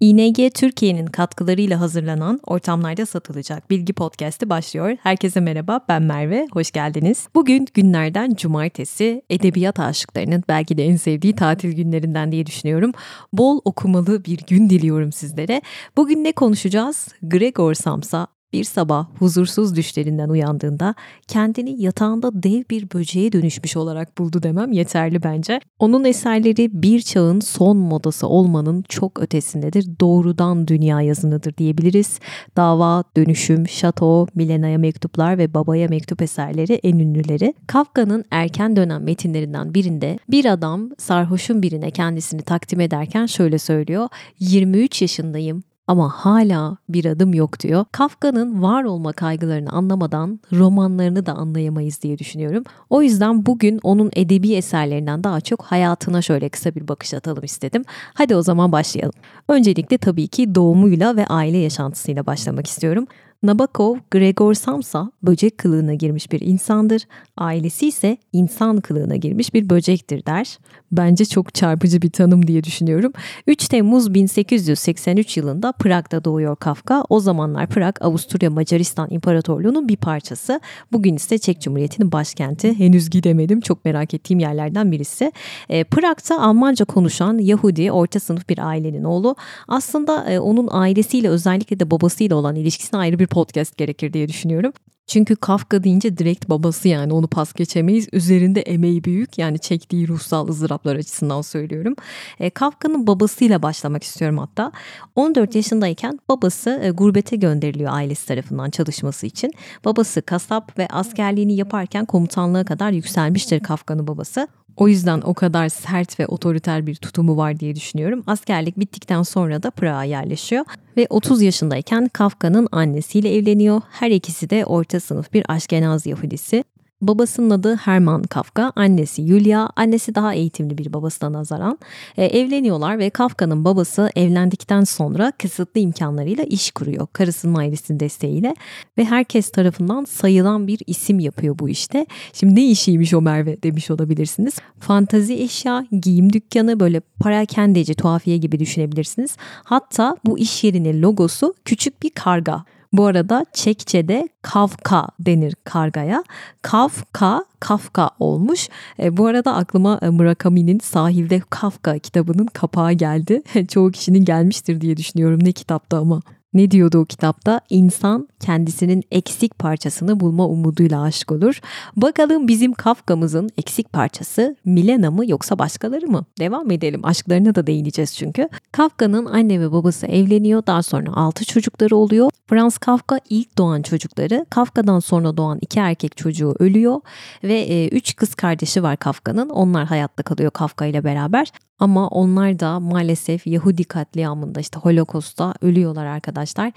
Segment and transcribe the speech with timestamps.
[0.00, 4.96] ING Türkiye'nin katkılarıyla hazırlanan ortamlarda satılacak bilgi podcast'i başlıyor.
[5.02, 7.28] Herkese merhaba ben Merve, hoş geldiniz.
[7.34, 12.92] Bugün günlerden cumartesi edebiyat aşıklarının belki de en sevdiği tatil günlerinden diye düşünüyorum.
[13.32, 15.62] Bol okumalı bir gün diliyorum sizlere.
[15.96, 17.08] Bugün ne konuşacağız?
[17.22, 18.26] Gregor Samsa
[18.56, 20.94] bir sabah huzursuz düşlerinden uyandığında
[21.28, 25.60] kendini yatağında dev bir böceğe dönüşmüş olarak buldu demem yeterli bence.
[25.78, 29.86] Onun eserleri bir çağın son modası olmanın çok ötesindedir.
[30.00, 32.20] Doğrudan dünya yazınıdır diyebiliriz.
[32.56, 37.54] Dava, Dönüşüm, Şato, Milena'ya mektuplar ve Babaya mektup eserleri en ünlüleri.
[37.66, 44.08] Kafka'nın erken dönem metinlerinden birinde bir adam sarhoşun birine kendisini takdim ederken şöyle söylüyor.
[44.40, 47.84] 23 yaşındayım ama hala bir adım yok diyor.
[47.92, 52.64] Kafka'nın var olma kaygılarını anlamadan romanlarını da anlayamayız diye düşünüyorum.
[52.90, 57.84] O yüzden bugün onun edebi eserlerinden daha çok hayatına şöyle kısa bir bakış atalım istedim.
[58.14, 59.14] Hadi o zaman başlayalım.
[59.48, 63.06] Öncelikle tabii ki doğumuyla ve aile yaşantısıyla başlamak istiyorum.
[63.42, 67.02] Nabokov, Gregor Samsa böcek kılığına girmiş bir insandır.
[67.36, 70.58] Ailesi ise insan kılığına girmiş bir böcektir der.
[70.92, 73.12] Bence çok çarpıcı bir tanım diye düşünüyorum.
[73.46, 77.04] 3 Temmuz 1883 yılında Prag'da doğuyor Kafka.
[77.08, 80.60] O zamanlar Prag Avusturya Macaristan İmparatorluğu'nun bir parçası.
[80.92, 82.78] Bugün ise Çek Cumhuriyeti'nin başkenti.
[82.78, 83.60] Henüz gidemedim.
[83.60, 85.32] Çok merak ettiğim yerlerden birisi.
[85.68, 89.36] E, Prag'da Almanca konuşan Yahudi orta sınıf bir ailenin oğlu.
[89.68, 94.72] Aslında e, onun ailesiyle özellikle de babasıyla olan ilişkisine ayrı bir podcast gerekir diye düşünüyorum.
[95.06, 98.08] Çünkü Kafka deyince direkt babası yani onu pas geçemeyiz.
[98.12, 101.94] Üzerinde emeği büyük yani çektiği ruhsal ızdıraplar açısından söylüyorum.
[102.40, 104.72] E, Kafka'nın babasıyla başlamak istiyorum hatta.
[105.14, 109.52] 14 yaşındayken babası e, gurbete gönderiliyor ailesi tarafından çalışması için.
[109.84, 114.48] Babası kasap ve askerliğini yaparken komutanlığa kadar yükselmiştir Kafka'nın babası.
[114.76, 118.24] O yüzden o kadar sert ve otoriter bir tutumu var diye düşünüyorum.
[118.26, 120.64] Askerlik bittikten sonra da Prag'a yerleşiyor
[120.96, 123.80] ve 30 yaşındayken Kafka'nın annesiyle evleniyor.
[123.90, 126.64] Her ikisi de orta sınıf bir Aşkenaz Yahudisi.
[127.00, 131.78] Babasının adı Herman Kafka, annesi Yulia, annesi daha eğitimli bir babasına nazaran.
[132.16, 138.54] E, evleniyorlar ve Kafka'nın babası evlendikten sonra kısıtlı imkanlarıyla iş kuruyor karısının ailesinin desteğiyle
[138.98, 142.06] ve herkes tarafından sayılan bir isim yapıyor bu işte.
[142.32, 144.54] Şimdi ne işiymiş o Merve demiş olabilirsiniz.
[144.80, 149.36] Fantazi eşya, giyim dükkanı böyle parakendeci, tuhafiye gibi düşünebilirsiniz.
[149.64, 152.64] Hatta bu iş yerinin logosu küçük bir karga.
[152.96, 156.24] Bu arada Çekçe'de Kafka denir kargaya.
[156.62, 158.68] Kafka, Kafka olmuş.
[159.02, 163.42] E, bu arada aklıma e, Murakami'nin Sahilde Kafka kitabının kapağı geldi.
[163.68, 166.22] Çoğu kişinin gelmiştir diye düşünüyorum ne kitapta ama.
[166.54, 167.60] Ne diyordu o kitapta?
[167.70, 171.60] İnsan kendisinin eksik parçasını bulma umuduyla aşık olur.
[171.96, 176.24] Bakalım bizim Kafka'mızın eksik parçası Milena mı yoksa başkaları mı?
[176.38, 177.00] Devam edelim.
[177.04, 178.48] Aşklarına da değineceğiz çünkü.
[178.72, 180.66] Kafka'nın anne ve babası evleniyor.
[180.66, 182.30] Daha sonra 6 çocukları oluyor.
[182.46, 184.46] Franz Kafka ilk doğan çocukları.
[184.50, 187.00] Kafka'dan sonra doğan iki erkek çocuğu ölüyor
[187.44, 189.48] ve 3 e, kız kardeşi var Kafka'nın.
[189.48, 191.52] Onlar hayatta kalıyor Kafka ile beraber.
[191.78, 196.72] Ama onlar da maalesef Yahudi katliamında işte Holocaust'ta ölüyorlar arkadaşlar.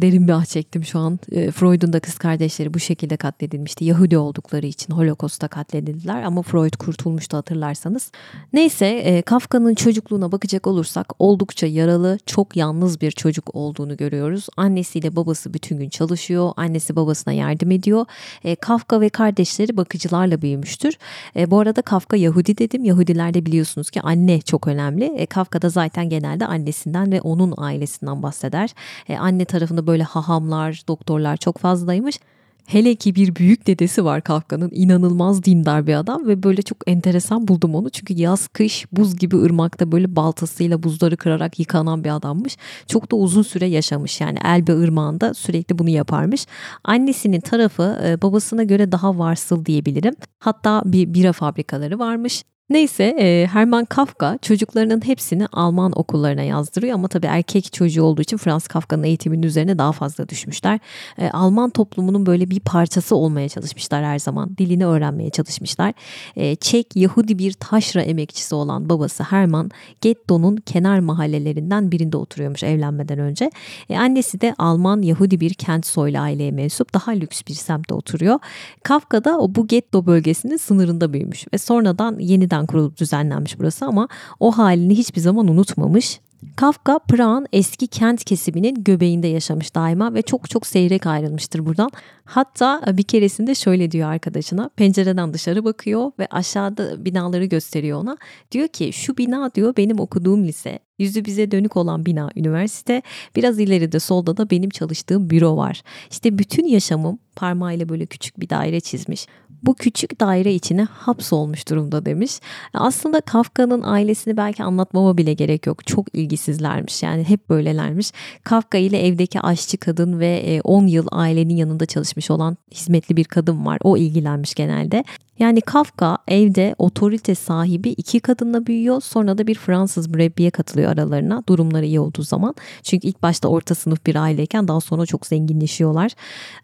[0.00, 1.18] Derin bir ah çektim şu an.
[1.32, 3.84] E, Freud'un da kız kardeşleri bu şekilde katledilmişti.
[3.84, 8.10] Yahudi oldukları için Holocaust'ta katledildiler ama Freud kurtulmuştu hatırlarsanız.
[8.52, 14.46] Neyse e, Kafka'nın çocukluğuna bakacak olursak oldukça yaralı, çok yalnız bir çocuk olduğunu görüyoruz.
[14.56, 16.52] Annesiyle babası bütün gün çalışıyor.
[16.56, 18.06] Annesi babasına yardım ediyor.
[18.44, 20.98] E, Kafka ve kardeşleri bakıcılarla büyümüştür.
[21.36, 22.84] E, bu arada Kafka Yahudi dedim.
[22.84, 25.04] Yahudilerde biliyorsunuz ki anne çok önemli.
[25.04, 28.70] E, Kafka'da zaten genelde annesinden ve onun ailesinden bahseder.
[29.18, 30.02] Anne tarafında böyle
[30.52, 32.20] hahamlar, doktorlar çok fazlaymış.
[32.66, 37.48] Hele ki bir büyük dedesi var Kafka'nın inanılmaz dindar bir adam ve böyle çok enteresan
[37.48, 37.90] buldum onu.
[37.90, 42.56] Çünkü yaz kış buz gibi ırmakta böyle baltasıyla buzları kırarak yıkanan bir adammış.
[42.86, 46.46] Çok da uzun süre yaşamış yani Elbe ırmağında sürekli bunu yaparmış.
[46.84, 50.14] Annesinin tarafı e, babasına göre daha varsıl diyebilirim.
[50.38, 52.42] Hatta bir bira fabrikaları varmış.
[52.70, 58.36] Neyse e, Hermann Kafka çocuklarının hepsini Alman okullarına yazdırıyor ama tabii erkek çocuğu olduğu için
[58.36, 60.80] Franz Kafka'nın eğitiminin üzerine daha fazla düşmüşler.
[61.18, 64.56] E, Alman toplumunun böyle bir parçası olmaya çalışmışlar her zaman.
[64.58, 65.94] Dilini öğrenmeye çalışmışlar.
[66.36, 69.70] E, Çek Yahudi bir taşra emekçisi olan babası Hermann
[70.00, 73.50] Getto'nun kenar mahallelerinden birinde oturuyormuş evlenmeden önce.
[73.88, 78.38] E, annesi de Alman Yahudi bir kent soylu aileye mensup daha lüks bir semtte oturuyor.
[78.82, 83.86] Kafka da o bu Getto bölgesinin sınırında büyümüş ve sonradan yeniden yeniden kurulup düzenlenmiş burası
[83.86, 84.08] ama
[84.40, 86.20] o halini hiçbir zaman unutmamış.
[86.56, 91.90] Kafka Prag'ın eski kent kesiminin göbeğinde yaşamış daima ve çok çok seyrek ayrılmıştır buradan.
[92.24, 98.16] Hatta bir keresinde şöyle diyor arkadaşına pencereden dışarı bakıyor ve aşağıda binaları gösteriyor ona.
[98.52, 103.02] Diyor ki şu bina diyor benim okuduğum lise Yüzü bize dönük olan bina üniversite.
[103.36, 105.82] Biraz ileride solda da benim çalıştığım büro var.
[106.10, 109.26] İşte bütün yaşamım parmağıyla böyle küçük bir daire çizmiş
[109.66, 112.40] bu küçük daire içine hapsolmuş durumda demiş.
[112.74, 115.86] Aslında Kafka'nın ailesini belki anlatmama bile gerek yok.
[115.86, 118.12] Çok ilgisizlermiş yani hep böylelermiş.
[118.44, 123.24] Kafka ile evdeki aşçı kadın ve 10 e, yıl ailenin yanında çalışmış olan hizmetli bir
[123.24, 123.78] kadın var.
[123.82, 125.04] O ilgilenmiş genelde.
[125.38, 129.00] Yani Kafka evde otorite sahibi iki kadınla büyüyor.
[129.00, 132.54] Sonra da bir Fransız mürebbiye katılıyor aralarına durumları iyi olduğu zaman.
[132.82, 136.12] Çünkü ilk başta orta sınıf bir aileyken daha sonra çok zenginleşiyorlar.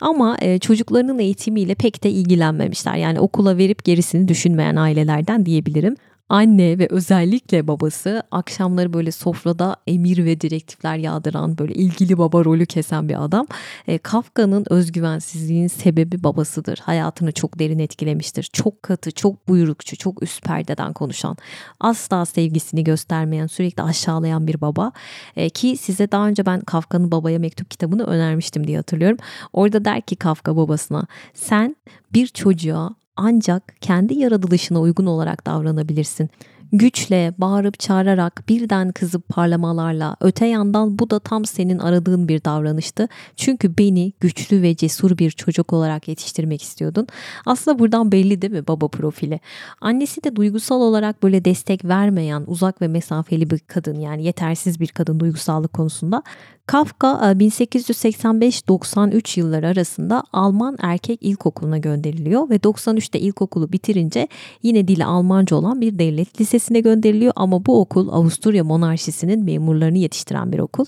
[0.01, 2.92] Ama e, çocuklarının eğitimiyle pek de ilgilenmemişler.
[2.97, 5.97] Yani okula verip gerisini düşünmeyen ailelerden diyebilirim
[6.33, 12.67] anne ve özellikle babası akşamları böyle sofrada emir ve direktifler yağdıran böyle ilgili baba rolü
[12.67, 13.47] kesen bir adam.
[13.87, 16.79] E, Kafka'nın özgüvensizliğin sebebi babasıdır.
[16.83, 18.51] Hayatını çok derin etkilemiştir.
[18.53, 21.37] Çok katı, çok buyrukçu, çok üst perdeden konuşan,
[21.81, 24.93] asla sevgisini göstermeyen, sürekli aşağılayan bir baba.
[25.37, 29.19] E, ki size daha önce ben Kafka'nın babaya mektup kitabını önermiştim diye hatırlıyorum.
[29.53, 31.77] Orada der ki Kafka babasına sen
[32.13, 36.31] bir çocuğa ancak kendi yaratılışına uygun olarak davranabilirsin.
[36.75, 43.09] Güçle, bağırıp çağırarak, birden kızıp parlamalarla, öte yandan bu da tam senin aradığın bir davranıştı.
[43.37, 47.07] Çünkü beni güçlü ve cesur bir çocuk olarak yetiştirmek istiyordun.
[47.47, 49.41] Aslında buradan belli değil mi baba profili?
[49.81, 54.89] Annesi de duygusal olarak böyle destek vermeyen, uzak ve mesafeli bir kadın yani yetersiz bir
[54.89, 56.23] kadın duygusallık konusunda.
[56.67, 64.29] Kafka 1885-93 e, yılları arasında Alman erkek ilkokuluna gönderiliyor ve 93'te ilkokulu bitirince
[64.63, 70.53] yine dili Almanca olan bir devlet lisesine gönderiliyor ama bu okul Avusturya monarşisinin memurlarını yetiştiren
[70.53, 70.85] bir okul.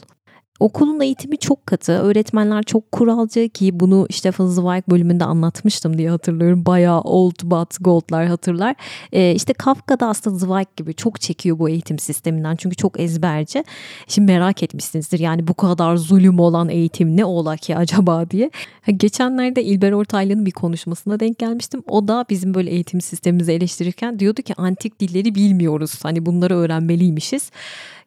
[0.60, 1.92] Okulun eğitimi çok katı.
[1.92, 6.66] Öğretmenler çok kuralcı ki bunu Stefan Zweig bölümünde anlatmıştım diye hatırlıyorum.
[6.66, 8.74] Bayağı old but gold'lar hatırlar.
[9.12, 12.56] Ee, işte Kafka da aslında Zweig gibi çok çekiyor bu eğitim sisteminden.
[12.56, 13.64] Çünkü çok ezberci.
[14.08, 18.50] Şimdi merak etmişsinizdir yani bu kadar zulüm olan eğitim ne ola ki acaba diye.
[18.96, 21.82] Geçenlerde İlber Ortaylı'nın bir konuşmasına denk gelmiştim.
[21.88, 25.98] O da bizim böyle eğitim sistemimizi eleştirirken diyordu ki antik dilleri bilmiyoruz.
[26.02, 27.50] Hani bunları öğrenmeliymişiz.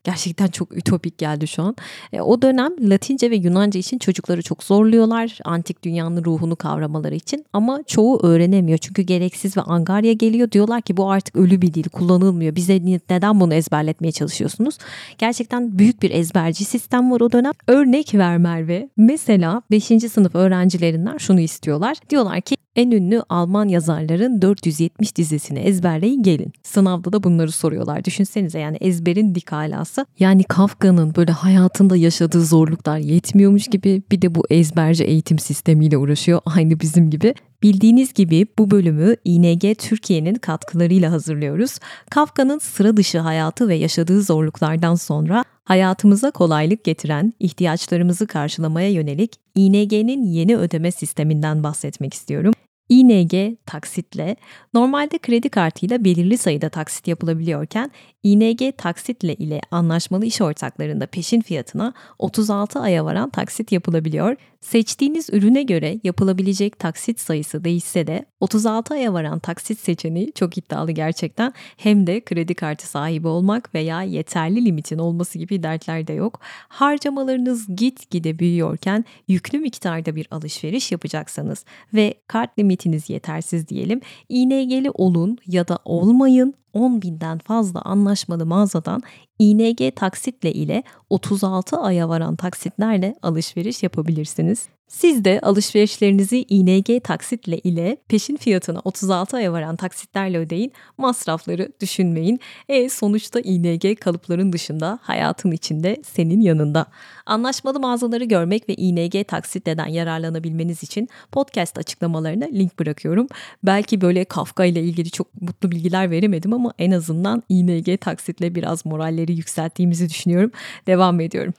[0.03, 1.75] Gerçekten çok ütopik geldi şu an.
[2.13, 5.39] E, o dönem Latince ve Yunanca için çocukları çok zorluyorlar.
[5.45, 7.45] Antik dünyanın ruhunu kavramaları için.
[7.53, 8.77] Ama çoğu öğrenemiyor.
[8.77, 10.51] Çünkü gereksiz ve angarya geliyor.
[10.51, 12.55] Diyorlar ki bu artık ölü bir dil kullanılmıyor.
[12.55, 14.77] Bize neden bunu ezberletmeye çalışıyorsunuz?
[15.17, 17.53] Gerçekten büyük bir ezberci sistem var o dönem.
[17.67, 18.89] Örnek ver Merve.
[18.97, 19.85] Mesela 5.
[19.85, 21.97] sınıf öğrencilerinden şunu istiyorlar.
[22.09, 26.53] Diyorlar ki en ünlü Alman yazarların 470 dizisini ezberleyin gelin.
[26.63, 28.05] Sınavda da bunları soruyorlar.
[28.05, 30.05] Düşünsenize yani ezberin dik alası.
[30.19, 36.41] Yani Kafka'nın böyle hayatında yaşadığı zorluklar yetmiyormuş gibi bir de bu ezberci eğitim sistemiyle uğraşıyor.
[36.45, 37.33] Aynı bizim gibi.
[37.63, 41.79] Bildiğiniz gibi bu bölümü ING Türkiye'nin katkılarıyla hazırlıyoruz.
[42.09, 50.23] Kafka'nın sıra dışı hayatı ve yaşadığı zorluklardan sonra hayatımıza kolaylık getiren, ihtiyaçlarımızı karşılamaya yönelik ING'nin
[50.23, 52.53] yeni ödeme sisteminden bahsetmek istiyorum.
[52.89, 54.35] ING taksitle
[54.73, 57.91] normalde kredi kartıyla belirli sayıda taksit yapılabiliyorken
[58.23, 64.35] ING taksitle ile anlaşmalı iş ortaklarında peşin fiyatına 36 aya varan taksit yapılabiliyor.
[64.67, 70.91] Seçtiğiniz ürüne göre yapılabilecek taksit sayısı değişse de 36 aya varan taksit seçeneği çok iddialı
[70.91, 71.53] gerçekten.
[71.77, 76.39] Hem de kredi kartı sahibi olmak veya yeterli limitin olması gibi dertler de yok.
[76.67, 85.37] Harcamalarınız gitgide büyüyorken yüklü miktarda bir alışveriş yapacaksanız ve kart limitiniz yetersiz diyelim, ING'li olun
[85.47, 89.01] ya da olmayın 10 binden fazla anlaşmalı mağazadan
[89.39, 94.67] ING taksitle ile 36 aya varan taksitlerle alışveriş yapabilirsiniz.
[94.87, 100.71] Siz de alışverişlerinizi ING taksitle ile peşin fiyatına 36 aya varan taksitlerle ödeyin.
[100.97, 102.39] Masrafları düşünmeyin.
[102.69, 106.85] E sonuçta ING kalıpların dışında hayatın içinde senin yanında.
[107.25, 113.27] Anlaşmalı mağazaları görmek ve ING taksitleden yararlanabilmeniz için podcast açıklamalarına link bırakıyorum.
[113.63, 118.85] Belki böyle Kafka ile ilgili çok mutlu bilgiler veremedim ama en azından ING taksitle biraz
[118.85, 120.51] moralleri yükselttiğimizi düşünüyorum.
[120.87, 121.53] Devam ediyorum.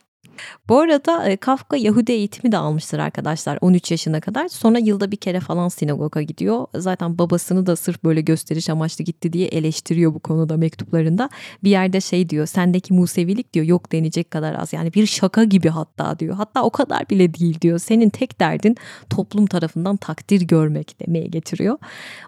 [0.69, 4.49] Bu arada e, Kafka Yahudi eğitimi de almıştır arkadaşlar 13 yaşına kadar.
[4.49, 6.67] Sonra yılda bir kere falan sinagoga gidiyor.
[6.75, 11.29] Zaten babasını da sırf böyle gösteriş amaçlı gitti diye eleştiriyor bu konuda mektuplarında.
[11.65, 14.73] Bir yerde şey diyor sendeki Musevilik diyor yok denecek kadar az.
[14.73, 16.35] Yani bir şaka gibi hatta diyor.
[16.35, 17.79] Hatta o kadar bile değil diyor.
[17.79, 18.77] Senin tek derdin
[19.11, 21.79] toplum tarafından takdir görmek demeye getiriyor.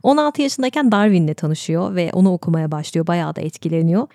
[0.02, 3.06] 16 yaşındayken Darwin'le tanışıyor ve onu okumaya başlıyor.
[3.06, 4.06] Bayağı da etkileniyor.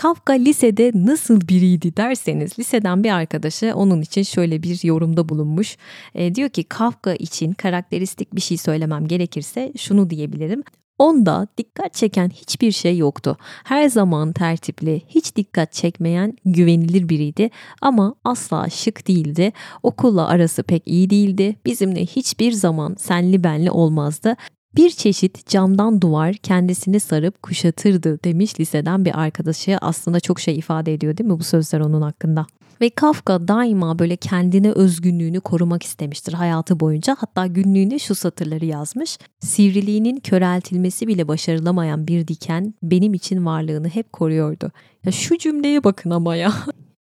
[0.00, 5.76] Kafka lisede nasıl biriydi derseniz liseden bir arkadaşı onun için şöyle bir yorumda bulunmuş.
[6.14, 10.62] E, diyor ki Kafka için karakteristik bir şey söylemem gerekirse şunu diyebilirim.
[10.98, 13.36] Onda dikkat çeken hiçbir şey yoktu.
[13.64, 19.52] Her zaman tertipli, hiç dikkat çekmeyen güvenilir biriydi ama asla şık değildi.
[19.82, 21.56] Okulla arası pek iyi değildi.
[21.66, 24.36] Bizimle hiçbir zaman senli benli olmazdı.
[24.76, 29.78] Bir çeşit camdan duvar kendisini sarıp kuşatırdı demiş liseden bir arkadaşı.
[29.80, 32.46] Aslında çok şey ifade ediyor değil mi bu sözler onun hakkında?
[32.80, 37.16] Ve Kafka daima böyle kendine özgünlüğünü korumak istemiştir hayatı boyunca.
[37.18, 39.18] Hatta günlüğünde şu satırları yazmış.
[39.40, 44.70] Sivriliğinin köreltilmesi bile başarılamayan bir diken benim için varlığını hep koruyordu.
[45.04, 46.52] Ya şu cümleye bakın ama ya.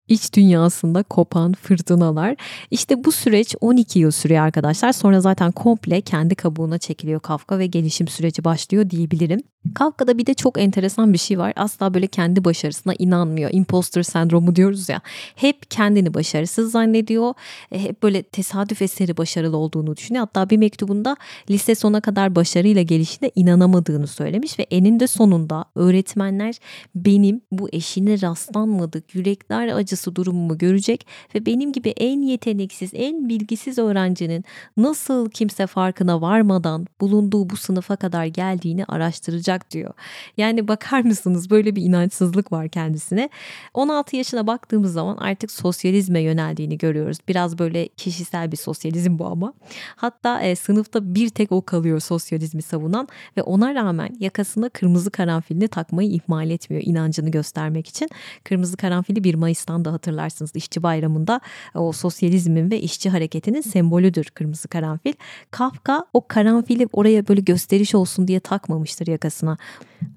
[0.10, 2.36] İç dünyasında kopan fırtınalar.
[2.72, 4.92] İşte bu süreç 12 yıl sürüyor arkadaşlar.
[4.92, 9.40] Sonra zaten komple kendi kabuğuna çekiliyor Kafka ve gelişim süreci başlıyor diyebilirim.
[9.76, 11.54] Kafka'da bir de çok enteresan bir şey var.
[11.56, 13.50] Asla böyle kendi başarısına inanmıyor.
[13.54, 15.02] Imposter sendromu diyoruz ya.
[15.36, 17.34] Hep kendini başarısız zannediyor.
[17.72, 20.26] E, hep böyle tesadüf eseri başarılı olduğunu düşünüyor.
[20.26, 21.18] Hatta bir mektubunda
[21.50, 26.56] lise sona kadar başarıyla gelişine inanamadığını söylemiş ve eninde sonunda öğretmenler
[26.96, 33.78] benim bu eşine rastlanmadık yürekler acısı durumumu görecek ve benim gibi en yeteneksiz, en bilgisiz
[33.78, 34.46] öğrencinin
[34.78, 39.94] nasıl kimse farkına varmadan bulunduğu bu sınıfa kadar geldiğini araştıracak diyor.
[40.38, 43.30] Yani bakar mısınız böyle bir inançsızlık var kendisine.
[43.74, 47.18] 16 yaşına baktığımız zaman artık sosyalizme yöneldiğini görüyoruz.
[47.28, 49.54] Biraz böyle kişisel bir sosyalizm bu ama.
[49.96, 55.68] Hatta e, sınıfta bir tek o kalıyor sosyalizmi savunan ve ona rağmen yakasına kırmızı karanfilini
[55.68, 58.10] takmayı ihmal etmiyor inancını göstermek için.
[58.44, 61.42] Kırmızı karanfili 1 Mayıs'tan da hatırlarsınız işçi bayramında
[61.76, 65.14] o sosyalizmin ve işçi hareketinin sembolüdür kırmızı karanfil.
[65.52, 69.58] Kafka o karanfili oraya böyle gösteriş olsun diye takmamıştır yakasına.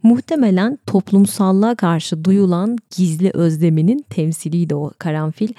[0.03, 5.53] Muhtemelen toplumsallığa karşı duyulan gizli özleminin temsiliydi o karanfil.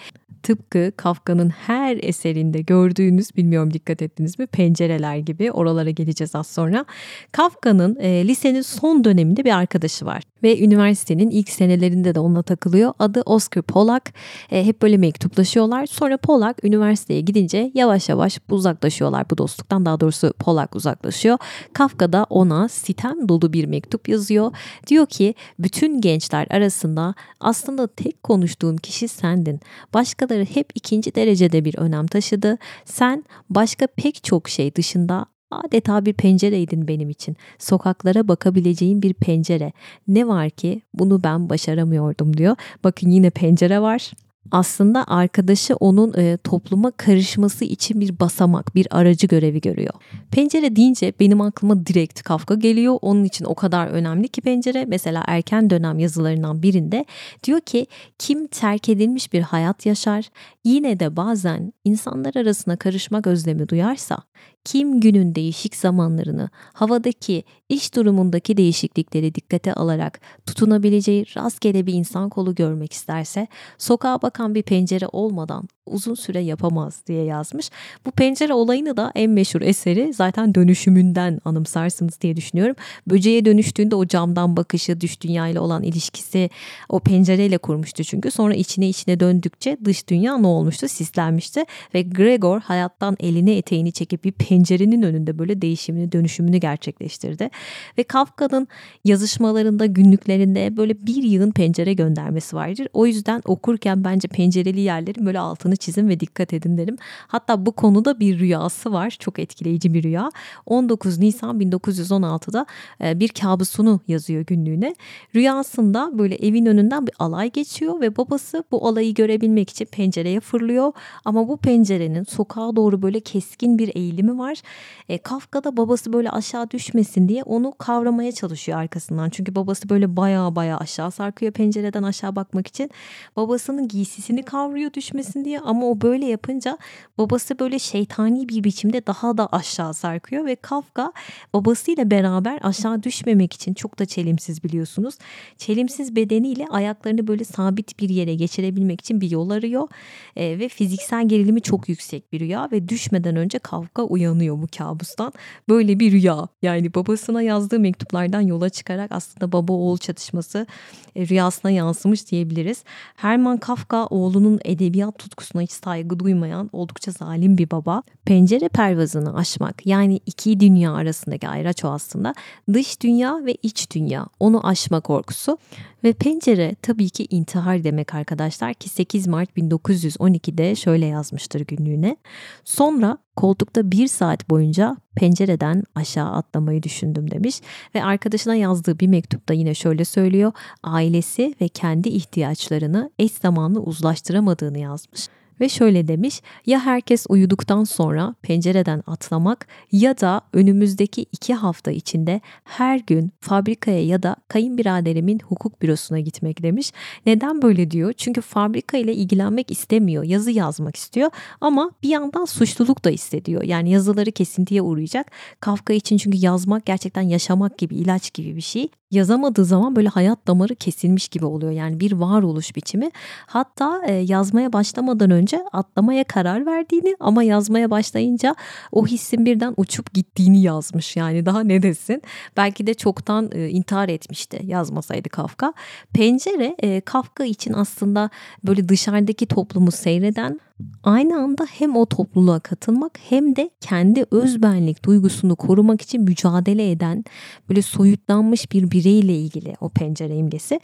[0.44, 6.86] Tıpkı Kafka'nın her eserinde gördüğünüz, bilmiyorum dikkat ettiniz mi, pencereler gibi oralara geleceğiz az sonra.
[7.32, 12.94] Kafka'nın e, lisenin son döneminde bir arkadaşı var ve üniversitenin ilk senelerinde de onunla takılıyor.
[13.00, 14.14] Adı Oscar Polak.
[14.52, 15.86] E, hep böyle mektuplaşıyorlar.
[15.86, 19.86] Sonra Polak üniversiteye gidince yavaş yavaş uzaklaşıyorlar bu dostluktan.
[19.86, 21.38] Daha doğrusu Polak uzaklaşıyor.
[21.74, 24.52] Kafka da ona sitem dolu bir mektup yazıyor.
[24.88, 29.60] Diyor ki bütün gençler arasında aslında tek konuştuğum kişi sendin.
[29.94, 32.58] Başkaları hep ikinci derecede bir önem taşıdı.
[32.86, 37.36] Sen başka pek çok şey dışında adeta bir pencereydin benim için.
[37.60, 39.72] Sokaklara bakabileceğim bir pencere.
[40.08, 42.56] Ne var ki bunu ben başaramıyordum diyor.
[42.84, 44.12] Bakın yine pencere var
[44.52, 49.94] aslında arkadaşı onun e, topluma karışması için bir basamak, bir aracı görevi görüyor.
[50.32, 53.00] Pencere deyince benim aklıma direkt Kafka geliyor.
[53.02, 54.86] Onun için o kadar önemli ki pencere.
[54.86, 57.06] Mesela erken dönem yazılarından birinde
[57.44, 57.88] diyor ki
[58.20, 60.30] kim terk edilmiş bir hayat yaşar,
[60.64, 64.18] yine de bazen insanlar arasına karışmak özlemi duyarsa,
[64.66, 72.56] kim günün değişik zamanlarını, havadaki, iş durumundaki değişiklikleri dikkate alarak tutunabileceği rastgele bir insan kolu
[72.56, 77.70] görmek isterse, sokağa bakan bir pencere olmadan uzun süre yapamaz diye yazmış.
[78.06, 82.76] Bu pencere olayını da en meşhur eseri zaten dönüşümünden anımsarsınız diye düşünüyorum.
[83.08, 86.50] Böceğe dönüştüğünde o camdan bakışı, dış dünya ile olan ilişkisi
[86.90, 88.32] o pencereyle kurmuştu çünkü.
[88.32, 90.88] Sonra içine içine döndükçe dış dünya ne olmuştu?
[90.88, 97.50] Sislenmişti ve Gregor hayattan elini eteğini çekip bir pencerenin önünde böyle değişimini, dönüşümünü gerçekleştirdi.
[97.98, 98.68] Ve Kafka'nın
[99.06, 102.88] yazışmalarında, günlüklerinde böyle bir yığın pencere göndermesi vardır.
[102.94, 106.98] O yüzden okurken bence pencereli yerlerin böyle altını altını çizin ve dikkat edin derim.
[107.28, 109.18] Hatta bu konuda bir rüyası var.
[109.20, 110.32] Çok etkileyici bir rüya.
[110.66, 112.66] 19 Nisan 1916'da
[113.02, 114.96] e, bir kabusunu yazıyor günlüğüne.
[115.36, 120.94] Rüyasında böyle evin önünden bir alay geçiyor ve babası bu alayı görebilmek için pencereye fırlıyor.
[121.26, 124.62] Ama bu pencerenin sokağa doğru böyle keskin bir eğilimi var.
[125.10, 129.30] E, Kafka da babası böyle aşağı düşmesin diye onu kavramaya çalışıyor arkasından.
[129.30, 132.90] Çünkü babası böyle baya baya aşağı sarkıyor pencereden aşağı bakmak için.
[133.36, 136.78] Babasının giysisini kavruyor düşmesin diye ama o böyle yapınca
[137.18, 141.14] babası böyle şeytani bir biçimde daha da aşağı sarkıyor ve Kafka
[141.54, 145.16] babasıyla beraber aşağı düşmemek için çok da çelimsiz biliyorsunuz.
[145.58, 149.88] Çelimsiz bedeniyle ayaklarını böyle sabit bir yere geçirebilmek için bir yol arıyor
[150.36, 155.34] e, ve fiziksel gerilimi çok yüksek bir rüya ve düşmeden önce Kafka uyanıyor bu kabustan.
[155.70, 160.68] Böyle bir rüya yani babasına yazdığı mektuplardan yola çıkarak aslında baba oğul çatışması
[161.16, 162.84] e, rüyasına yansımış diyebiliriz.
[163.16, 168.04] Herman Kafka oğlunun edebiyat tutkusu konusuna hiç saygı duymayan oldukça zalim bir baba.
[168.26, 172.34] Pencere pervazını aşmak yani iki dünya arasındaki ayraç o aslında.
[172.74, 175.58] Dış dünya ve iç dünya onu aşma korkusu.
[176.04, 182.18] Ve pencere tabii ki intihar demek arkadaşlar ki 8 Mart 1912'de şöyle yazmıştır günlüğüne.
[182.66, 187.62] Sonra koltukta bir saat boyunca pencereden aşağı atlamayı düşündüm demiş
[187.96, 190.52] ve arkadaşına yazdığı bir mektupta yine şöyle söylüyor.
[190.84, 195.30] Ailesi ve kendi ihtiyaçlarını eş zamanlı uzlaştıramadığını yazmış
[195.64, 202.42] ve şöyle demiş ya herkes uyuduktan sonra pencereden atlamak ya da önümüzdeki iki hafta içinde
[202.64, 206.92] her gün fabrikaya ya da kayınbiraderimin hukuk bürosuna gitmek demiş.
[207.26, 208.14] Neden böyle diyor?
[208.18, 210.24] Çünkü fabrika ile ilgilenmek istemiyor.
[210.24, 213.64] Yazı yazmak istiyor ama bir yandan suçluluk da hissediyor.
[213.64, 215.32] Yani yazıları kesintiye uğrayacak.
[215.60, 220.48] Kafka için çünkü yazmak gerçekten yaşamak gibi, ilaç gibi bir şey yazamadığı zaman böyle hayat
[220.48, 221.72] damarı kesilmiş gibi oluyor.
[221.72, 223.12] Yani bir varoluş biçimi.
[223.46, 228.56] Hatta e, yazmaya başlamadan önce atlamaya karar verdiğini ama yazmaya başlayınca
[228.92, 231.16] o hissin birden uçup gittiğini yazmış.
[231.16, 232.22] Yani daha ne desin?
[232.58, 235.74] Belki de çoktan e, intihar etmişti yazmasaydı Kafka.
[236.14, 238.30] Pencere e, Kafka için aslında
[238.64, 240.60] böyle dışarıdaki toplumu seyreden
[241.04, 247.24] aynı anda hem o topluluğa katılmak hem de kendi özbenlik duygusunu korumak için mücadele eden
[247.70, 250.80] böyle soyutlanmış bir bireyle ilgili o pencere imgesi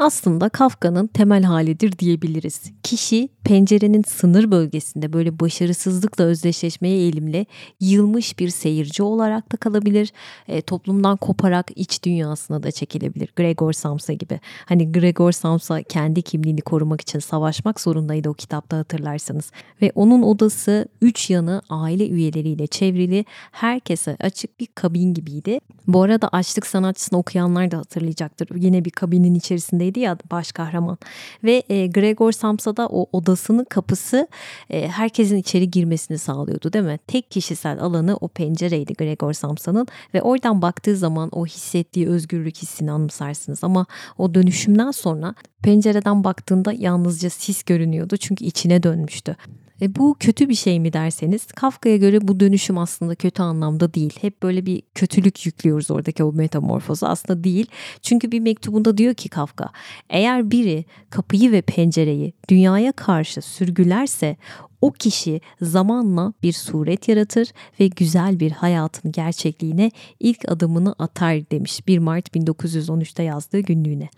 [0.00, 2.62] aslında Kafka'nın temel halidir diyebiliriz.
[2.82, 7.46] Kişi pencerenin sınır bölgesinde böyle başarısızlıkla özdeşleşmeye eğilimli
[7.80, 10.12] yılmış bir seyirci olarak da kalabilir.
[10.48, 13.32] E, toplumdan koparak iç dünyasına da çekilebilir.
[13.36, 14.40] Gregor Samsa gibi.
[14.66, 19.52] Hani Gregor Samsa kendi kimliğini korumak için savaşmak zorundaydı o kitapta hatırlarsanız.
[19.82, 25.60] Ve onun odası üç yanı aile üyeleriyle çevrili herkese açık bir kabin gibiydi.
[25.86, 28.48] Bu arada açlık sanatçısını okuyanlar da hatırlayacaktır.
[28.54, 30.98] Yine bir kabinin içerisindeydi ya baş kahraman.
[31.44, 34.28] Ve e, Gregor Samsa da o odasının kapısı
[34.70, 36.98] e, herkesin içeri girmesini sağlıyordu değil mi?
[37.06, 42.92] Tek kişisel alanı o pencereydi Gregor Samsa'nın ve oradan baktığı zaman o hissettiği özgürlük hissini
[42.92, 43.64] anımsarsınız.
[43.64, 43.86] Ama
[44.18, 49.36] o dönüşümden sonra pencereden baktığında yalnızca sis görünüyordu çünkü içine dönmüştü.
[49.82, 54.18] E bu kötü bir şey mi derseniz Kafka'ya göre bu dönüşüm aslında kötü anlamda değil.
[54.20, 57.66] Hep böyle bir kötülük yüklüyoruz oradaki o metamorfozu aslında değil.
[58.02, 59.70] Çünkü bir mektubunda diyor ki Kafka
[60.10, 64.36] eğer biri kapıyı ve pencereyi dünyaya karşı sürgülerse
[64.80, 67.48] o kişi zamanla bir suret yaratır
[67.80, 69.90] ve güzel bir hayatın gerçekliğine
[70.20, 74.08] ilk adımını atar demiş 1 Mart 1913'te yazdığı günlüğüne.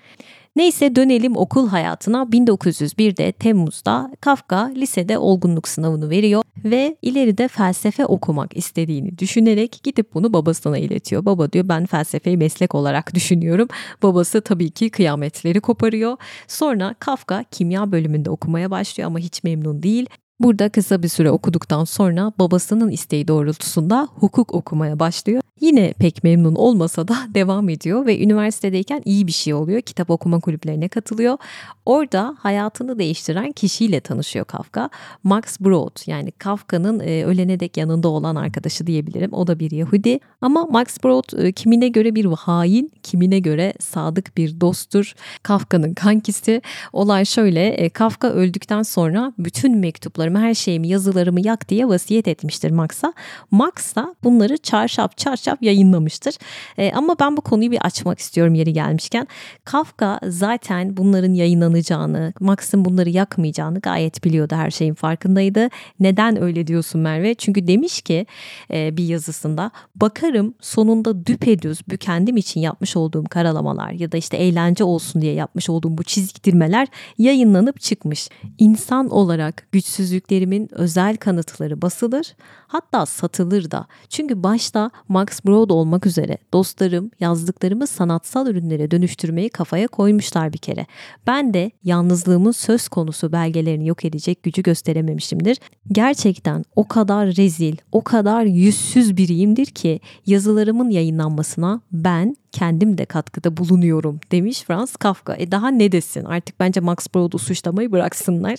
[0.57, 2.23] Neyse dönelim okul hayatına.
[2.23, 10.33] 1901'de Temmuz'da Kafka lisede olgunluk sınavını veriyor ve ileride felsefe okumak istediğini düşünerek gidip bunu
[10.33, 11.25] babasına iletiyor.
[11.25, 13.69] Baba diyor ben felsefeyi meslek olarak düşünüyorum.
[14.03, 16.17] Babası tabii ki kıyametleri koparıyor.
[16.49, 20.07] Sonra Kafka kimya bölümünde okumaya başlıyor ama hiç memnun değil.
[20.43, 25.43] Burada kısa bir süre okuduktan sonra babasının isteği doğrultusunda hukuk okumaya başlıyor.
[25.63, 29.81] Yine pek memnun olmasa da devam ediyor ve üniversitedeyken iyi bir şey oluyor.
[29.81, 31.39] Kitap okuma kulüplerine katılıyor.
[31.87, 34.91] Orada hayatını değiştiren kişiyle tanışıyor Kafka.
[35.25, 39.33] Max Brod yani Kafka'nın e, ölene dek yanında olan arkadaşı diyebilirim.
[39.33, 40.21] O da bir Yahudi.
[40.41, 45.15] Ama Max Brod e, kimine göre bir hain, kimine göre sadık bir dosttur.
[45.43, 46.63] Kafka'nın kankisi.
[46.93, 47.69] Olay şöyle.
[47.69, 53.13] E, Kafka öldükten sonra bütün mektuplarımı, her şeyimi, yazılarımı yak diye vasiyet etmiştir Max'a.
[53.51, 56.35] Max da bunları çarşaf çarşaf yayınlamıştır.
[56.79, 59.29] E, ama ben bu konuyu bir açmak istiyorum yeri gelmişken.
[59.65, 64.55] Kafka zaten bunların yayınlanacağını, Max'ın bunları yakmayacağını gayet biliyordu.
[64.55, 65.69] Her şeyin farkındaydı.
[66.01, 67.35] Neden öyle diyorsun Merve?
[67.35, 68.27] Çünkü demiş ki
[68.71, 74.37] e, bir yazısında bakarım sonunda düpedüz bu kendim için yapmış olduğum karalamalar ya da işte
[74.37, 76.89] eğlence olsun diye yapmış olduğum bu çiziktirmeler
[77.19, 78.29] yayınlanıp çıkmış.
[78.59, 82.35] İnsan olarak güçsüzlüklerimin özel kanıtları basılır
[82.73, 83.87] hatta satılır da.
[84.09, 90.87] Çünkü başta Max Brod olmak üzere dostlarım yazdıklarımı sanatsal ürünlere dönüştürmeyi kafaya koymuşlar bir kere.
[91.27, 95.59] Ben de yalnızlığımın söz konusu belgelerini yok edecek gücü gösterememişimdir.
[95.93, 103.57] Gerçekten o kadar rezil, o kadar yüzsüz biriyimdir ki yazılarımın yayınlanmasına ben kendim de katkıda
[103.57, 105.35] bulunuyorum demiş Franz Kafka.
[105.35, 108.59] E daha ne desin artık bence Max Brod'u suçlamayı bıraksınlar.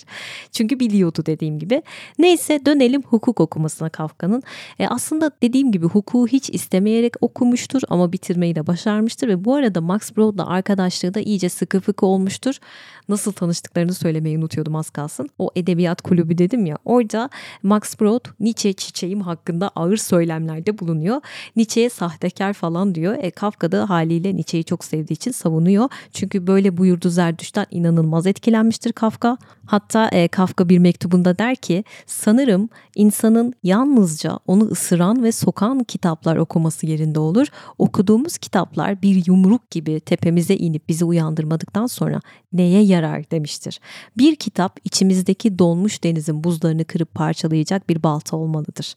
[0.52, 1.82] Çünkü biliyordu dediğim gibi.
[2.18, 4.42] Neyse dönelim hukuk okumasına Kafka'nın.
[4.78, 9.80] E aslında dediğim gibi hukuku hiç istemeyerek okumuştur ama bitirmeyi de başarmıştır ve bu arada
[9.80, 12.54] Max Brod'la arkadaşlığı da iyice sıkı fıkı olmuştur.
[13.08, 15.28] Nasıl tanıştıklarını söylemeyi unutuyordum az kalsın.
[15.38, 17.30] O edebiyat kulübü dedim ya orada
[17.62, 21.20] Max Brod Nietzsche çiçeğim hakkında ağır söylemlerde bulunuyor.
[21.56, 23.16] Nietzsche'ye sahtekar falan diyor.
[23.18, 25.88] E, Kafka da haliyle Nietzsche'yi çok sevdiği için savunuyor.
[26.12, 29.36] Çünkü böyle buyurdu Zerdüş'ten inanılmaz etkilenmiştir Kafka.
[29.66, 36.36] Hatta e, Kafka bir mektubunda der ki sanırım insanın yalnızca onu ısıran ve sokan kitaplar
[36.36, 37.46] okuması yerinde olur.
[37.78, 42.20] Okuduğumuz kitaplar bir yumruk gibi tepemize inip bizi uyandırmadıktan sonra
[42.54, 43.80] neye yarar demiştir.
[44.18, 48.94] Bir kitap içimizdeki dolmuş denizin buzlarını kırıp parçalayacak bir balta olmalıdır.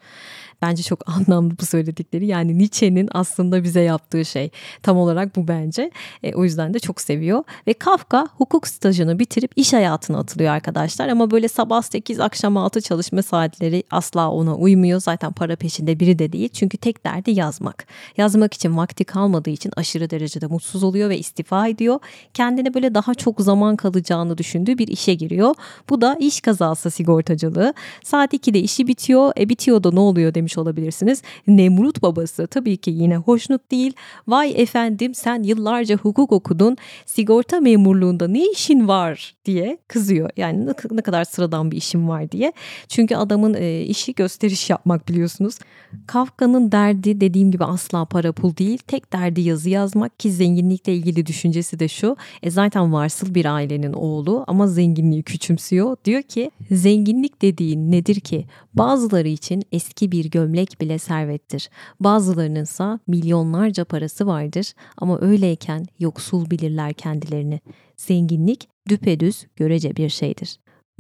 [0.62, 2.28] Bence çok anlamlı bu söyledikleri.
[2.28, 4.50] Yani Nietzsche'nin aslında bize yaptığı şey
[4.84, 5.92] tam olarak bu bence.
[6.24, 7.44] E, o yüzden de çok seviyor.
[7.68, 11.08] Ve Kafka hukuk stajını bitirip iş hayatına atılıyor arkadaşlar.
[11.08, 15.00] Ama böyle sabah 8 akşam 6 çalışma saatleri asla ona uymuyor.
[15.02, 16.50] Zaten para peşinde biri de değil.
[16.50, 17.88] Çünkü tek derdi yazmak.
[18.18, 22.00] Yazmak için vakti kalmadığı için aşırı derecede mutsuz oluyor ve istifa ediyor.
[22.34, 25.56] Kendine böyle daha çok zaman kalacağını düşündüğü bir işe giriyor.
[25.90, 27.74] Bu da iş kazası sigortacılığı.
[28.04, 29.32] Saat 2'de işi bitiyor.
[29.40, 31.22] E bitiyor da ne oluyor demiş olabilirsiniz.
[31.48, 33.94] Nemrut babası tabii ki yine hoşnut değil.
[34.28, 36.78] Vay efendim sen yıllarca hukuk okudun.
[37.06, 40.30] Sigorta memurluğunda ne işin var diye kızıyor.
[40.38, 42.54] Yani ne kadar sıradan bir işim var diye.
[42.88, 45.60] Çünkü adamın e, işi gösteriş yapmak biliyorsunuz.
[46.08, 48.78] Kafka'nın derdi dediğim gibi asla para pul değil.
[48.88, 52.16] Tek derdi yazı yazmak ki zenginlikle ilgili düşüncesi de şu.
[52.44, 55.98] E zaten varsıl bir ailenin oğlu ama zenginliği küçümsüyor.
[56.06, 58.46] Diyor ki zenginlik dediğin nedir ki?
[58.74, 61.70] Bazıları için eski bir gömlek bile servettir.
[62.00, 67.60] Bazılarının ise milyonlarca parası vardır ama öyleyken yoksul bilirler kendilerini.
[67.98, 70.58] Zenginlik düpedüz görece bir şeydir.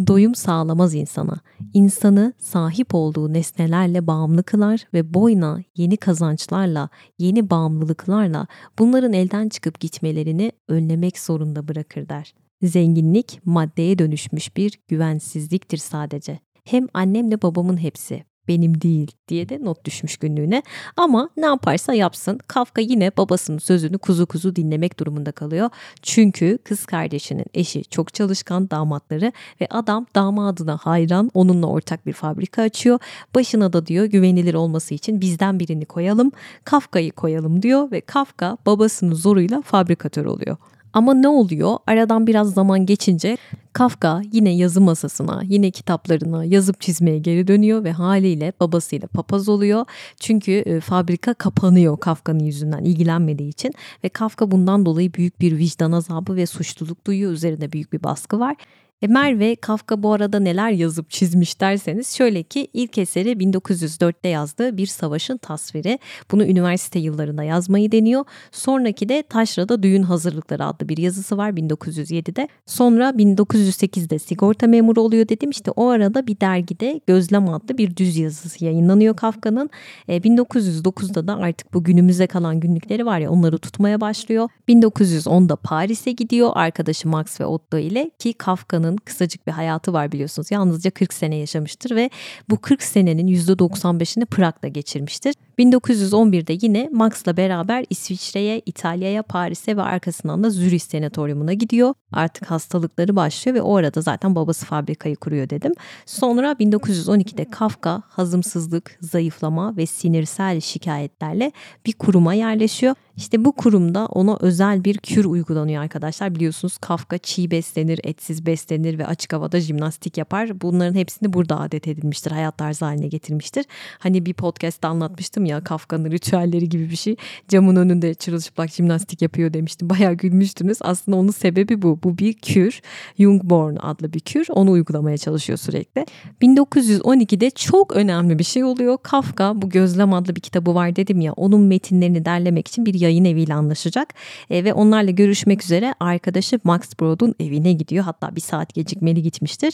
[0.08, 1.40] Doyum sağlamaz insana.
[1.74, 8.48] İnsanı sahip olduğu nesnelerle bağımlı kılar ve boyuna yeni kazançlarla, yeni bağımlılıklarla
[8.80, 12.34] bunların elden çıkıp gitmelerini önlemek zorunda bırakır der.
[12.62, 16.40] Zenginlik maddeye dönüşmüş bir güvensizliktir sadece.
[16.64, 20.64] Hem annemle babamın hepsi benim değil diye de not düşmüş günlüğüne.
[20.98, 25.70] Ama ne yaparsa yapsın Kafka yine babasının sözünü kuzu kuzu dinlemek durumunda kalıyor.
[26.02, 29.32] Çünkü kız kardeşinin eşi çok çalışkan damatları
[29.62, 33.00] ve adam damadına hayran onunla ortak bir fabrika açıyor.
[33.36, 36.32] Başına da diyor güvenilir olması için bizden birini koyalım
[36.64, 40.58] Kafka'yı koyalım diyor ve Kafka babasının zoruyla fabrikatör oluyor.
[40.98, 41.78] Ama ne oluyor?
[41.88, 43.38] Aradan biraz zaman geçince
[43.74, 49.86] Kafka yine yazı masasına, yine kitaplarına yazıp çizmeye geri dönüyor ve haliyle babasıyla papaz oluyor.
[50.20, 55.92] Çünkü e, fabrika kapanıyor Kafka'nın yüzünden ilgilenmediği için ve Kafka bundan dolayı büyük bir vicdan
[55.92, 57.32] azabı ve suçluluk duyuyor.
[57.32, 58.56] Üzerinde büyük bir baskı var.
[59.02, 64.78] E Merve Kafka bu arada neler yazıp çizmiş derseniz şöyle ki ilk eseri 1904'te yazdığı
[64.78, 66.00] bir savaşın tasviri.
[66.32, 68.26] Bunu üniversite yıllarında yazmayı deniyor.
[68.52, 72.48] Sonraki de Taşra'da Düğün Hazırlıkları adlı bir yazısı var 1907'de.
[72.66, 75.50] Sonra 1908'de sigorta memuru oluyor dedim.
[75.50, 79.70] İşte o arada bir dergide Gözlem adlı bir düz yazısı yayınlanıyor Kafka'nın.
[80.08, 84.50] E, 1909'da da artık bu günümüze kalan günlükleri var ya onları tutmaya başlıyor.
[84.70, 90.12] 1910'da Paris'e gidiyor arkadaşı Max ve Otto ile ki Kafka'nın Kafka'nın kısacık bir hayatı var
[90.12, 90.52] biliyorsunuz.
[90.52, 92.10] Yalnızca 40 sene yaşamıştır ve
[92.50, 95.36] bu 40 senenin %95'ini Prag'da geçirmiştir.
[95.60, 101.93] 1911'de yine Max'la beraber İsviçre'ye, İtalya'ya, Paris'e ve arkasından da Zürich Senatoryumuna gidiyor.
[102.12, 105.73] Artık hastalıkları başlıyor ve o arada zaten babası fabrikayı kuruyor dedim.
[106.06, 111.52] Sonra 1912'de Kafka hazımsızlık, zayıflama ve sinirsel şikayetlerle
[111.86, 112.95] bir kuruma yerleşiyor.
[113.17, 116.36] İşte bu kurumda ona özel bir kür uygulanıyor arkadaşlar.
[116.36, 120.62] Biliyorsunuz Kafka çiğ beslenir, etsiz beslenir ve açık havada jimnastik yapar.
[120.62, 123.66] Bunların hepsini burada adet edilmiştir, hayat tarzı haline getirmiştir.
[124.00, 127.16] Hani bir podcast'ta anlatmıştım ya Kafka'nın ritüelleri gibi bir şey.
[127.48, 129.90] Camın önünde çırılçıplak jimnastik yapıyor demiştim.
[129.98, 130.78] Bayağı gülmüştünüz.
[130.82, 132.00] Aslında onun sebebi bu.
[132.04, 132.82] Bu bir kür.
[133.20, 134.46] Jungborn adlı bir kür.
[134.50, 136.06] Onu uygulamaya çalışıyor sürekli.
[136.42, 138.98] 1912'de çok önemli bir şey oluyor.
[139.04, 141.34] Kafka bu Gözlem adlı bir kitabı var dedim ya.
[141.34, 144.13] Onun metinlerini derlemek için bir yayın eviyle anlaşacak.
[144.50, 148.04] E, ve onlarla görüşmek üzere arkadaşı Max Brod'un evine gidiyor.
[148.04, 149.74] Hatta bir saat gecikmeli gitmiştir.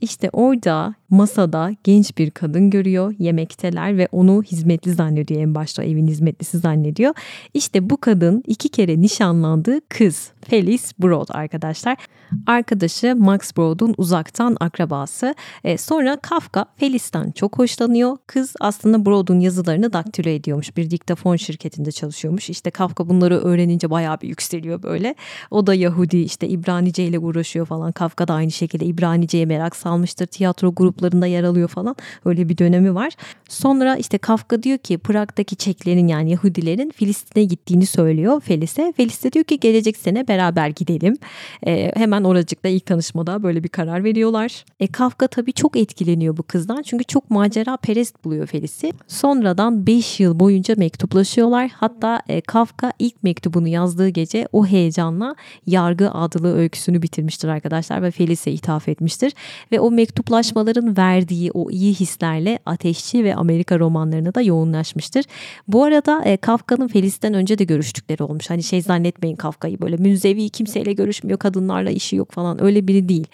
[0.00, 3.14] İşte orada masada genç bir kadın görüyor.
[3.18, 7.14] Yemekteler ve onu hizmetli zannediyor en başta evin hizmetlisi zannediyor.
[7.54, 11.96] İşte bu kadın iki kere nişanlandığı kız Felice Broad arkadaşlar.
[12.46, 15.34] Arkadaşı Max Broad'un uzaktan akrabası.
[15.64, 18.16] E, sonra Kafka Felice'den çok hoşlanıyor.
[18.26, 20.76] Kız aslında Broad'un yazılarını daktilo ediyormuş.
[20.76, 22.50] Bir diktafon şirketinde çalışıyormuş.
[22.50, 25.14] İşte Kafka bunları öğrenince bayağı bir yükseliyor böyle.
[25.50, 27.92] O da Yahudi işte İbranice ile uğraşıyor falan.
[27.92, 30.26] Kafka da aynı şekilde İbranice'ye merak salmıştır.
[30.26, 31.96] Tiyatro gruplarında yer alıyor falan.
[32.24, 33.12] Öyle bir dönemi var.
[33.48, 38.92] Sonra işte Kafka diyor ki Prag'daki Çeklerin yani Yahudilerin Filistin'e gittiğini söylüyor Felis'e.
[38.96, 41.16] Felis de diyor ki gelecek sene beraber gidelim.
[41.66, 44.64] E, hemen oracıkta ilk tanışmada böyle bir karar veriyorlar.
[44.80, 46.82] E, Kafka tabii çok etkileniyor bu kızdan.
[46.82, 48.92] Çünkü çok macera perest buluyor Felis'i.
[49.08, 51.70] Sonradan 5 yıl boyunca mektuplaşıyorlar.
[51.74, 55.34] Hatta e, Kafka ilk mektubunu yazdığı gece o heyecanla
[55.66, 59.32] Yargı adlı öyküsünü bitirmiştir arkadaşlar ve Felis'e ithaf etmiştir.
[59.72, 65.24] Ve o mektuplaşmaların Kafka'nın verdiği o iyi hislerle Ateşçi ve Amerika romanlarına da yoğunlaşmıştır.
[65.68, 68.50] Bu arada e, Kafka'nın Felis'ten önce de görüştükleri olmuş.
[68.50, 73.26] Hani şey zannetmeyin Kafka'yı böyle münzevi kimseyle görüşmüyor, kadınlarla işi yok falan öyle biri değil.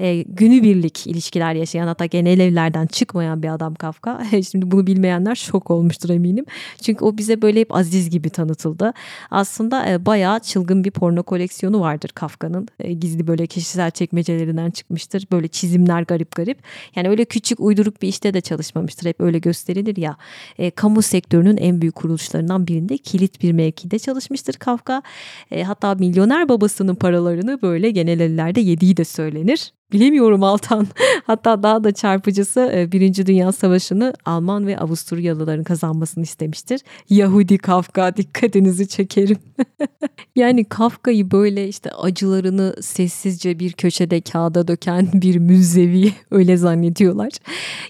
[0.00, 4.22] E, günübirlik ilişkiler yaşayan hatta genel evlerden çıkmayan bir adam Kafka.
[4.50, 6.44] Şimdi bunu bilmeyenler şok olmuştur eminim.
[6.82, 8.92] Çünkü o bize böyle hep aziz gibi tanıtıldı.
[9.30, 12.68] Aslında e, bayağı çılgın bir porno koleksiyonu vardır Kafka'nın.
[12.80, 15.26] E, gizli böyle kişisel çekmecelerinden çıkmıştır.
[15.32, 16.58] Böyle çizimler garip garip.
[16.98, 19.06] Yani öyle küçük uyduruk bir işte de çalışmamıştır.
[19.06, 20.16] Hep öyle gösterilir ya.
[20.58, 25.02] E, kamu sektörünün en büyük kuruluşlarından birinde kilit bir mevkide çalışmıştır Kafka.
[25.50, 29.72] E, hatta milyoner babasının paralarını böyle genel ellerde yediği de söylenir.
[29.92, 30.86] Bilemiyorum Altan.
[31.24, 36.80] Hatta daha da çarpıcısı e, Birinci Dünya Savaşı'nı Alman ve Avusturyalıların kazanmasını istemiştir.
[37.10, 39.38] Yahudi Kafka dikkatinizi çekerim.
[40.36, 47.32] yani Kafka'yı böyle işte acılarını sessizce bir köşede kağıda döken bir müzevi öyle zannediyorlar.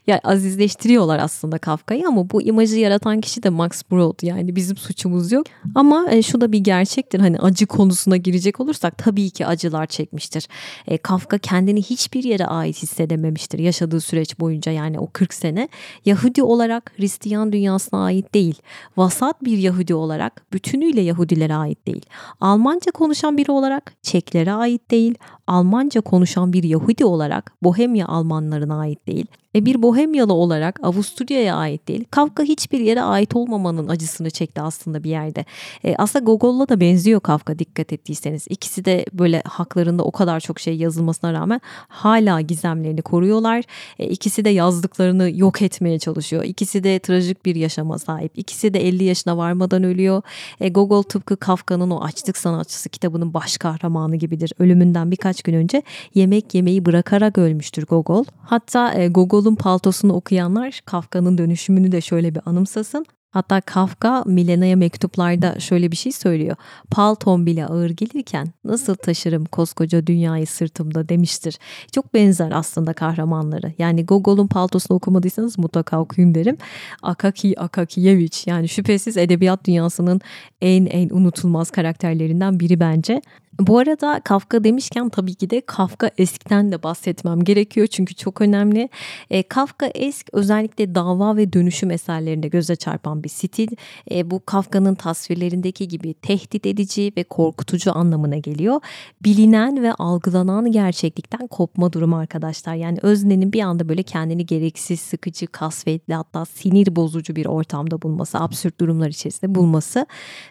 [0.07, 4.23] Ya azizleştiriyorlar aslında Kafka'yı ama bu imajı yaratan kişi de Max Brod.
[4.23, 5.47] Yani bizim suçumuz yok.
[5.75, 7.21] Ama e, şu da bir gerçektir.
[7.21, 10.49] Hani acı konusuna girecek olursak tabii ki acılar çekmiştir.
[10.87, 15.69] E, Kafka kendini hiçbir yere ait hissedememiştir yaşadığı süreç boyunca yani o 40 sene.
[16.05, 18.55] Yahudi olarak Hristiyan dünyasına ait değil.
[18.97, 22.07] Vasat bir Yahudi olarak bütünüyle Yahudilere ait değil.
[22.41, 25.15] Almanca konuşan biri olarak Çeklere ait değil.
[25.47, 29.27] Almanca konuşan bir Yahudi olarak Bohemya Almanlarına ait değil.
[29.59, 32.05] E bir Bohemyalı olarak Avusturya'ya ait değil.
[32.11, 35.45] Kafka hiçbir yere ait olmamanın acısını çekti aslında bir yerde.
[35.85, 38.47] E aslında Gogol'la da benziyor Kafka dikkat ettiyseniz.
[38.51, 43.65] İkisi de böyle haklarında o kadar çok şey yazılmasına rağmen hala gizemlerini koruyorlar.
[43.99, 46.45] E ikisi de yazdıklarını yok etmeye çalışıyor.
[46.45, 48.33] İkisi de trajik bir yaşama sahip.
[48.39, 50.23] İkisi de 50 yaşına varmadan ölüyor.
[50.61, 54.53] E Gogol tıpkı Kafka'nın o Açlık Sanatçısı kitabının baş kahramanı gibidir.
[54.59, 55.83] Ölümünden birkaç gün önce
[56.15, 58.25] yemek yemeyi bırakarak ölmüştür Gogol.
[58.43, 59.09] Hatta e,
[59.49, 63.07] Gogol'un paltosunu okuyanlar Kafka'nın dönüşümünü de şöyle bir anımsasın.
[63.31, 66.57] Hatta Kafka Milena'ya mektuplarda şöyle bir şey söylüyor.
[66.91, 71.59] Palton bile ağır gelirken nasıl taşırım koskoca dünyayı sırtımda demiştir.
[71.93, 73.73] Çok benzer aslında kahramanları.
[73.79, 76.57] Yani Gogol'un paltosunu okumadıysanız mutlaka okuyun derim.
[77.03, 80.21] Akaki Akakiyevich yani şüphesiz edebiyat dünyasının
[80.61, 83.23] en en unutulmaz karakterlerinden biri bence.
[83.61, 88.89] Bu arada Kafka demişken tabii ki de Kafka eskiden de bahsetmem gerekiyor çünkü çok önemli.
[89.31, 93.69] E, Kafka esk özellikle dava ve dönüşüm eserlerinde göze çarpan bir stil.
[94.11, 98.81] E, bu Kafka'nın tasvirlerindeki gibi tehdit edici ve korkutucu anlamına geliyor.
[99.25, 102.75] Bilinen ve algılanan gerçeklikten kopma durumu arkadaşlar.
[102.75, 108.39] Yani öznenin bir anda böyle kendini gereksiz, sıkıcı, kasvetli hatta sinir bozucu bir ortamda bulması,
[108.39, 110.07] absürt durumlar içerisinde bulması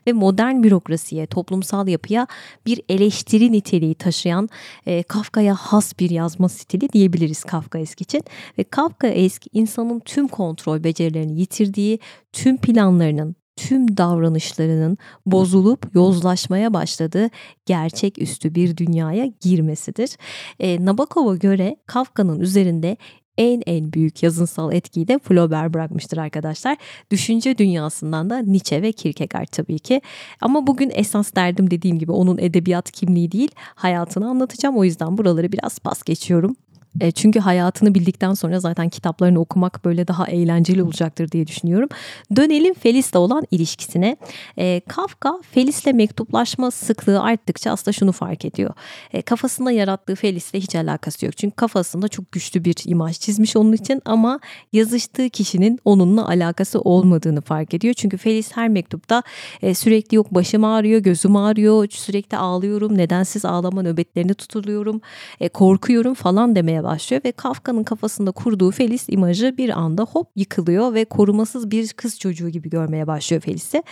[0.08, 2.28] ve modern bürokrasiye, toplumsal yapıya
[2.66, 4.50] bir eleştiri niteliği taşıyan
[4.86, 8.24] e, Kafka'ya has bir yazma stili diyebiliriz Kafka eski için.
[8.58, 12.00] Ve Kafka eski insanın tüm kontrol becerilerini yitirdiği,
[12.34, 17.30] tüm planlarının, tüm davranışlarının bozulup yozlaşmaya başladığı
[17.66, 20.18] gerçek üstü bir dünyaya girmesidir.
[20.60, 22.98] E, Nabokov'a göre Kafka'nın üzerinde
[23.38, 26.78] en en büyük yazınsal etkiyi de Flaubert bırakmıştır arkadaşlar.
[27.12, 30.02] Düşünce dünyasından da Nietzsche ve Kierkegaard tabii ki.
[30.42, 34.78] Ama bugün esas derdim dediğim gibi onun edebiyat kimliği değil hayatını anlatacağım.
[34.78, 36.56] O yüzden buraları biraz pas geçiyorum.
[37.02, 41.90] E, çünkü hayatını bildikten sonra zaten kitaplarını okumak böyle daha eğlenceli olacaktır diye düşünüyorum.
[42.36, 44.18] Dönelim Felis'le olan ilişkisine.
[44.58, 48.74] E, Kafka Felis'le mektuplaşma sıklığı arttıkça aslında şunu fark ediyor.
[49.14, 51.38] E, kafasında yarattığı Felis'le hiç alakası yok.
[51.38, 54.40] Çünkü kafasında çok güçlü bir imaj çizmiş onun için ama
[54.74, 57.94] yazıştığı kişinin onunla alakası olmadığını fark ediyor.
[57.94, 59.24] Çünkü Felis her mektupta
[59.62, 65.02] e, sürekli yok başım ağrıyor, gözüm ağrıyor, sürekli ağlıyorum, nedensiz ağlama nöbetlerini tutuluyorum,
[65.40, 70.94] e, korkuyorum falan demeye başlıyor ve Kafka'nın kafasında kurduğu Felis imajı bir anda hop yıkılıyor
[70.94, 73.84] ve korumasız bir kız çocuğu gibi görmeye başlıyor Felis'i.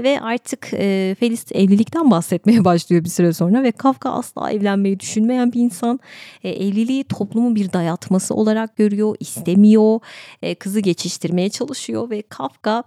[0.00, 5.52] Ve artık e, Felis evlilikten bahsetmeye başlıyor bir süre sonra ve Kafka asla evlenmeyi düşünmeyen
[5.52, 6.00] bir insan.
[6.44, 10.00] E, evliliği toplumun bir dayatması olarak görüyor, istemiyor,
[10.42, 12.84] e, kızı geçiştirmeye çalışıyor ve Kafka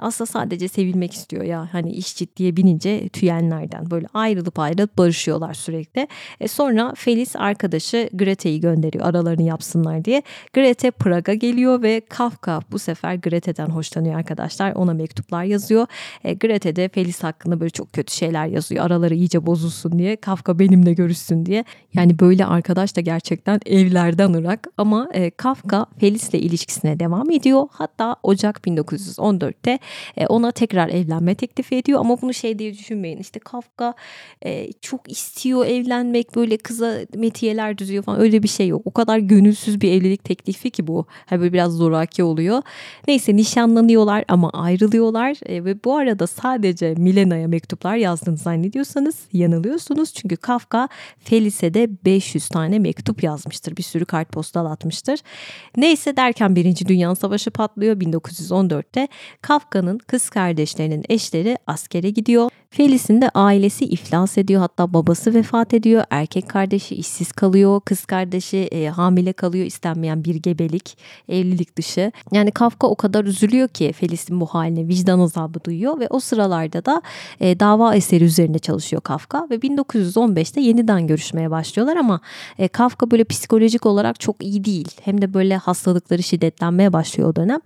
[0.00, 6.08] aslında sadece sevilmek istiyor ya hani iş ciddiye binince tüyenlerden böyle ayrılıp ayrılıp barışıyorlar sürekli.
[6.40, 10.22] E sonra Felis arkadaşı Grete'yi gönderiyor aralarını yapsınlar diye.
[10.52, 14.72] Grete Praga geliyor ve Kafka bu sefer Grete'den hoşlanıyor arkadaşlar.
[14.72, 15.86] Ona mektuplar yazıyor.
[16.24, 18.86] E, Grete de Felis hakkında böyle çok kötü şeyler yazıyor.
[18.86, 20.16] Araları iyice bozulsun diye.
[20.16, 21.64] Kafka benimle görüşsün diye.
[21.94, 27.66] Yani böyle arkadaş da gerçekten evlerden ırak ama e, Kafka Felis'le ilişkisine devam ediyor.
[27.70, 29.79] Hatta Ocak 1914'te e,
[30.28, 33.94] ona tekrar evlenme teklifi ediyor ama bunu şey diye düşünmeyin işte Kafka
[34.44, 38.82] e, çok istiyor evlenmek böyle kıza metiyeler düzüyor falan öyle bir şey yok.
[38.84, 41.06] O kadar gönülsüz bir evlilik teklifi ki bu.
[41.26, 42.62] Ha böyle biraz zoraki oluyor.
[43.08, 50.14] Neyse nişanlanıyorlar ama ayrılıyorlar e, ve bu arada sadece Milena'ya mektuplar yazdığını zannediyorsanız yanılıyorsunuz.
[50.14, 50.88] Çünkü Kafka
[51.18, 53.76] Felice'de 500 tane mektup yazmıştır.
[53.76, 55.20] Bir sürü kartpostal atmıştır.
[55.76, 59.08] Neyse derken Birinci Dünya Savaşı patlıyor 1914'te.
[59.70, 62.50] Kafka'nın kız kardeşlerinin eşleri askere gidiyor.
[62.70, 66.04] Felis'in de ailesi iflas ediyor hatta babası vefat ediyor.
[66.10, 67.80] Erkek kardeşi işsiz kalıyor.
[67.84, 72.12] Kız kardeşi e, hamile kalıyor istenmeyen bir gebelik, evlilik dışı.
[72.32, 76.84] Yani Kafka o kadar üzülüyor ki Felis'in bu haline vicdan azabı duyuyor ve o sıralarda
[76.84, 77.02] da
[77.40, 82.20] e, dava eseri üzerinde çalışıyor Kafka ve 1915'te yeniden görüşmeye başlıyorlar ama
[82.58, 84.88] e, Kafka böyle psikolojik olarak çok iyi değil.
[85.02, 87.60] Hem de böyle hastalıkları şiddetlenmeye başlıyor o dönem.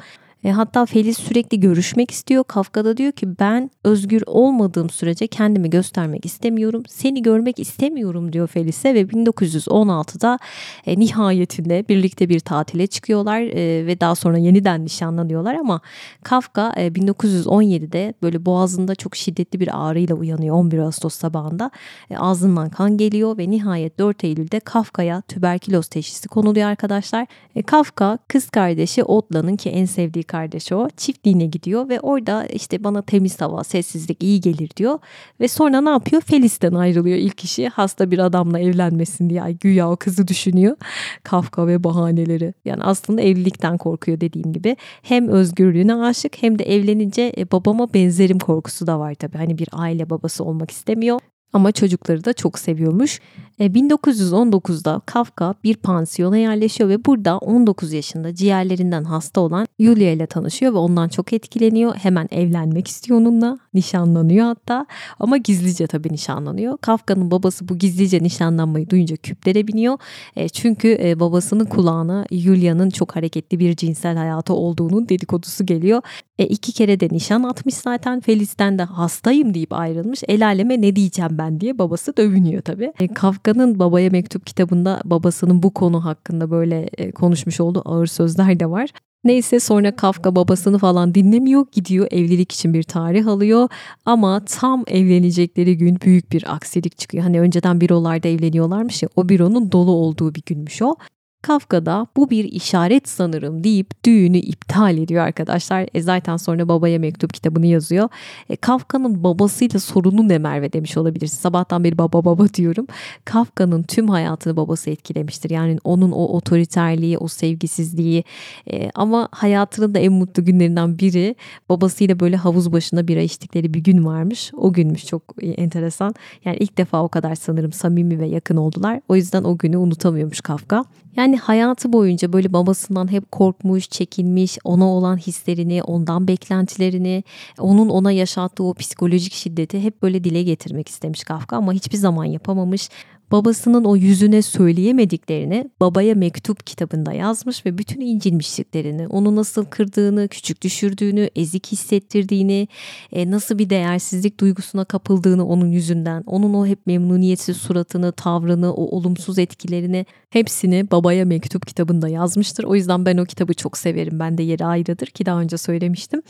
[0.44, 2.44] E, hatta Feliz sürekli görüşmek istiyor.
[2.44, 6.82] Kafka da diyor ki ben özgür olmadığım sürece kendimi göstermek istemiyorum.
[6.88, 10.38] Seni görmek istemiyorum diyor Felis'e ve 1916'da
[10.86, 15.80] e, nihayetinde birlikte bir tatile çıkıyorlar e, ve daha sonra yeniden nişanlanıyorlar ama
[16.22, 21.70] Kafka e, 1917'de böyle boğazında çok şiddetli bir ağrıyla uyanıyor 11 Ağustos sabahında.
[22.10, 27.26] E, ağzından kan geliyor ve nihayet 4 Eylül'de Kafka'ya tüberküloz teşhisi konuluyor arkadaşlar.
[27.54, 32.84] E, Kafka kız kardeşi Otla'nın ki en sevdiği kardeşi o çiftliğine gidiyor ve orada işte
[32.84, 34.98] bana temiz hava, sessizlik iyi gelir diyor.
[35.40, 36.22] Ve sonra ne yapıyor?
[36.22, 39.52] Felis'ten ayrılıyor ilk kişi hasta bir adamla evlenmesin diye.
[39.60, 40.76] Güya o kızı düşünüyor.
[41.22, 42.54] Kafka ve bahaneleri.
[42.64, 44.76] Yani aslında evlilikten korkuyor dediğim gibi.
[45.02, 49.38] Hem özgürlüğüne aşık hem de evlenince e, babama benzerim korkusu da var tabii.
[49.38, 51.20] Hani bir aile babası olmak istemiyor
[51.54, 53.20] ama çocukları da çok seviyormuş.
[53.60, 60.26] 1919'da e, Kafka bir pansiyona yerleşiyor ve burada 19 yaşında ciğerlerinden hasta olan Yulia ile
[60.26, 61.94] tanışıyor ve ondan çok etkileniyor.
[61.94, 63.58] Hemen evlenmek istiyor onunla.
[63.74, 64.86] Nişanlanıyor hatta
[65.18, 66.78] ama gizlice tabii nişanlanıyor.
[66.78, 69.98] Kafka'nın babası bu gizlice nişanlanmayı duyunca küplere biniyor.
[70.36, 76.02] E, çünkü e, babasının kulağına Yulia'nın çok hareketli bir cinsel hayatı olduğunun dedikodusu geliyor.
[76.38, 78.20] E, iki kere de nişan atmış zaten.
[78.20, 80.22] Felis'ten de hastayım deyip ayrılmış.
[80.28, 82.92] El aleme ne diyeceğim ben diye babası dövünüyor tabii.
[83.00, 88.60] E, Kafka'nın babaya mektup kitabında babasının bu konu hakkında böyle e, konuşmuş olduğu ağır sözler
[88.60, 88.90] de var.
[89.24, 91.66] Neyse sonra Kafka babasını falan dinlemiyor.
[91.72, 93.68] Gidiyor evlilik için bir tarih alıyor.
[94.04, 97.24] Ama tam evlenecekleri gün büyük bir aksilik çıkıyor.
[97.24, 100.96] Hani önceden bürolarda evleniyorlarmış ya o büronun dolu olduğu bir günmüş o.
[101.44, 105.88] Kafka da bu bir işaret sanırım deyip düğünü iptal ediyor arkadaşlar.
[105.94, 108.08] E zaten sonra babaya mektup kitabını yazıyor.
[108.50, 111.36] E, Kafka'nın babasıyla sorunu ne Merve demiş olabilirsin.
[111.36, 112.86] Sabahtan beri baba baba diyorum.
[113.24, 115.50] Kafka'nın tüm hayatını babası etkilemiştir.
[115.50, 118.24] Yani onun o otoriterliği, o sevgisizliği
[118.70, 121.34] e, ama hayatının da en mutlu günlerinden biri
[121.68, 124.50] babasıyla böyle havuz başında bira içtikleri bir gün varmış.
[124.56, 126.14] O günmüş çok enteresan.
[126.44, 129.00] Yani ilk defa o kadar sanırım samimi ve yakın oldular.
[129.08, 130.84] O yüzden o günü unutamıyormuş Kafka.
[131.16, 137.24] Yani hayatı boyunca böyle babasından hep korkmuş, çekinmiş, ona olan hislerini, ondan beklentilerini,
[137.58, 142.24] onun ona yaşattığı o psikolojik şiddeti hep böyle dile getirmek istemiş Kafka ama hiçbir zaman
[142.24, 142.88] yapamamış
[143.34, 150.62] babasının o yüzüne söyleyemediklerini babaya mektup kitabında yazmış ve bütün incinmişliklerini, onu nasıl kırdığını, küçük
[150.62, 152.68] düşürdüğünü, ezik hissettirdiğini,
[153.12, 158.96] e, nasıl bir değersizlik duygusuna kapıldığını onun yüzünden, onun o hep memnuniyetsiz suratını, tavrını, o
[158.96, 162.64] olumsuz etkilerini hepsini babaya mektup kitabında yazmıştır.
[162.64, 164.18] O yüzden ben o kitabı çok severim.
[164.18, 166.22] Ben de yeri ayrıdır ki daha önce söylemiştim.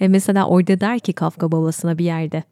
[0.00, 2.42] E, mesela orada der ki Kafka babasına bir yerde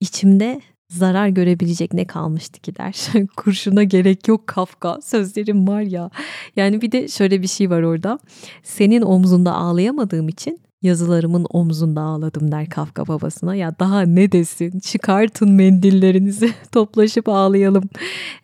[0.00, 3.08] içimde zarar görebilecek ne kalmıştı ki der.
[3.36, 4.98] Kurşuna gerek yok Kafka.
[5.02, 6.10] Sözlerim var ya.
[6.56, 8.18] Yani bir de şöyle bir şey var orada.
[8.62, 13.54] Senin omzunda ağlayamadığım için Yazılarımın omzunda ağladım der Kafka babasına.
[13.54, 14.80] Ya daha ne desin?
[14.80, 17.84] Çıkartın mendillerinizi, toplaşıp ağlayalım.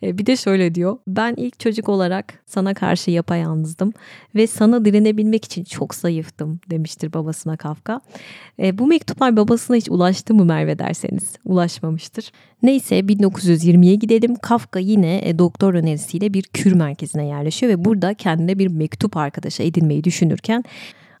[0.03, 0.97] E, bir de şöyle diyor.
[1.07, 3.93] Ben ilk çocuk olarak sana karşı yapayalnızdım
[4.35, 8.01] ve sana direnebilmek için çok zayıftım demiştir babasına Kafka.
[8.59, 11.33] E, bu mektuplar babasına hiç ulaştı mı Merve derseniz?
[11.45, 12.31] Ulaşmamıştır.
[12.63, 14.35] Neyse 1920'ye gidelim.
[14.35, 19.63] Kafka yine e, doktor önerisiyle bir kür merkezine yerleşiyor ve burada kendine bir mektup arkadaşı
[19.63, 20.63] edinmeyi düşünürken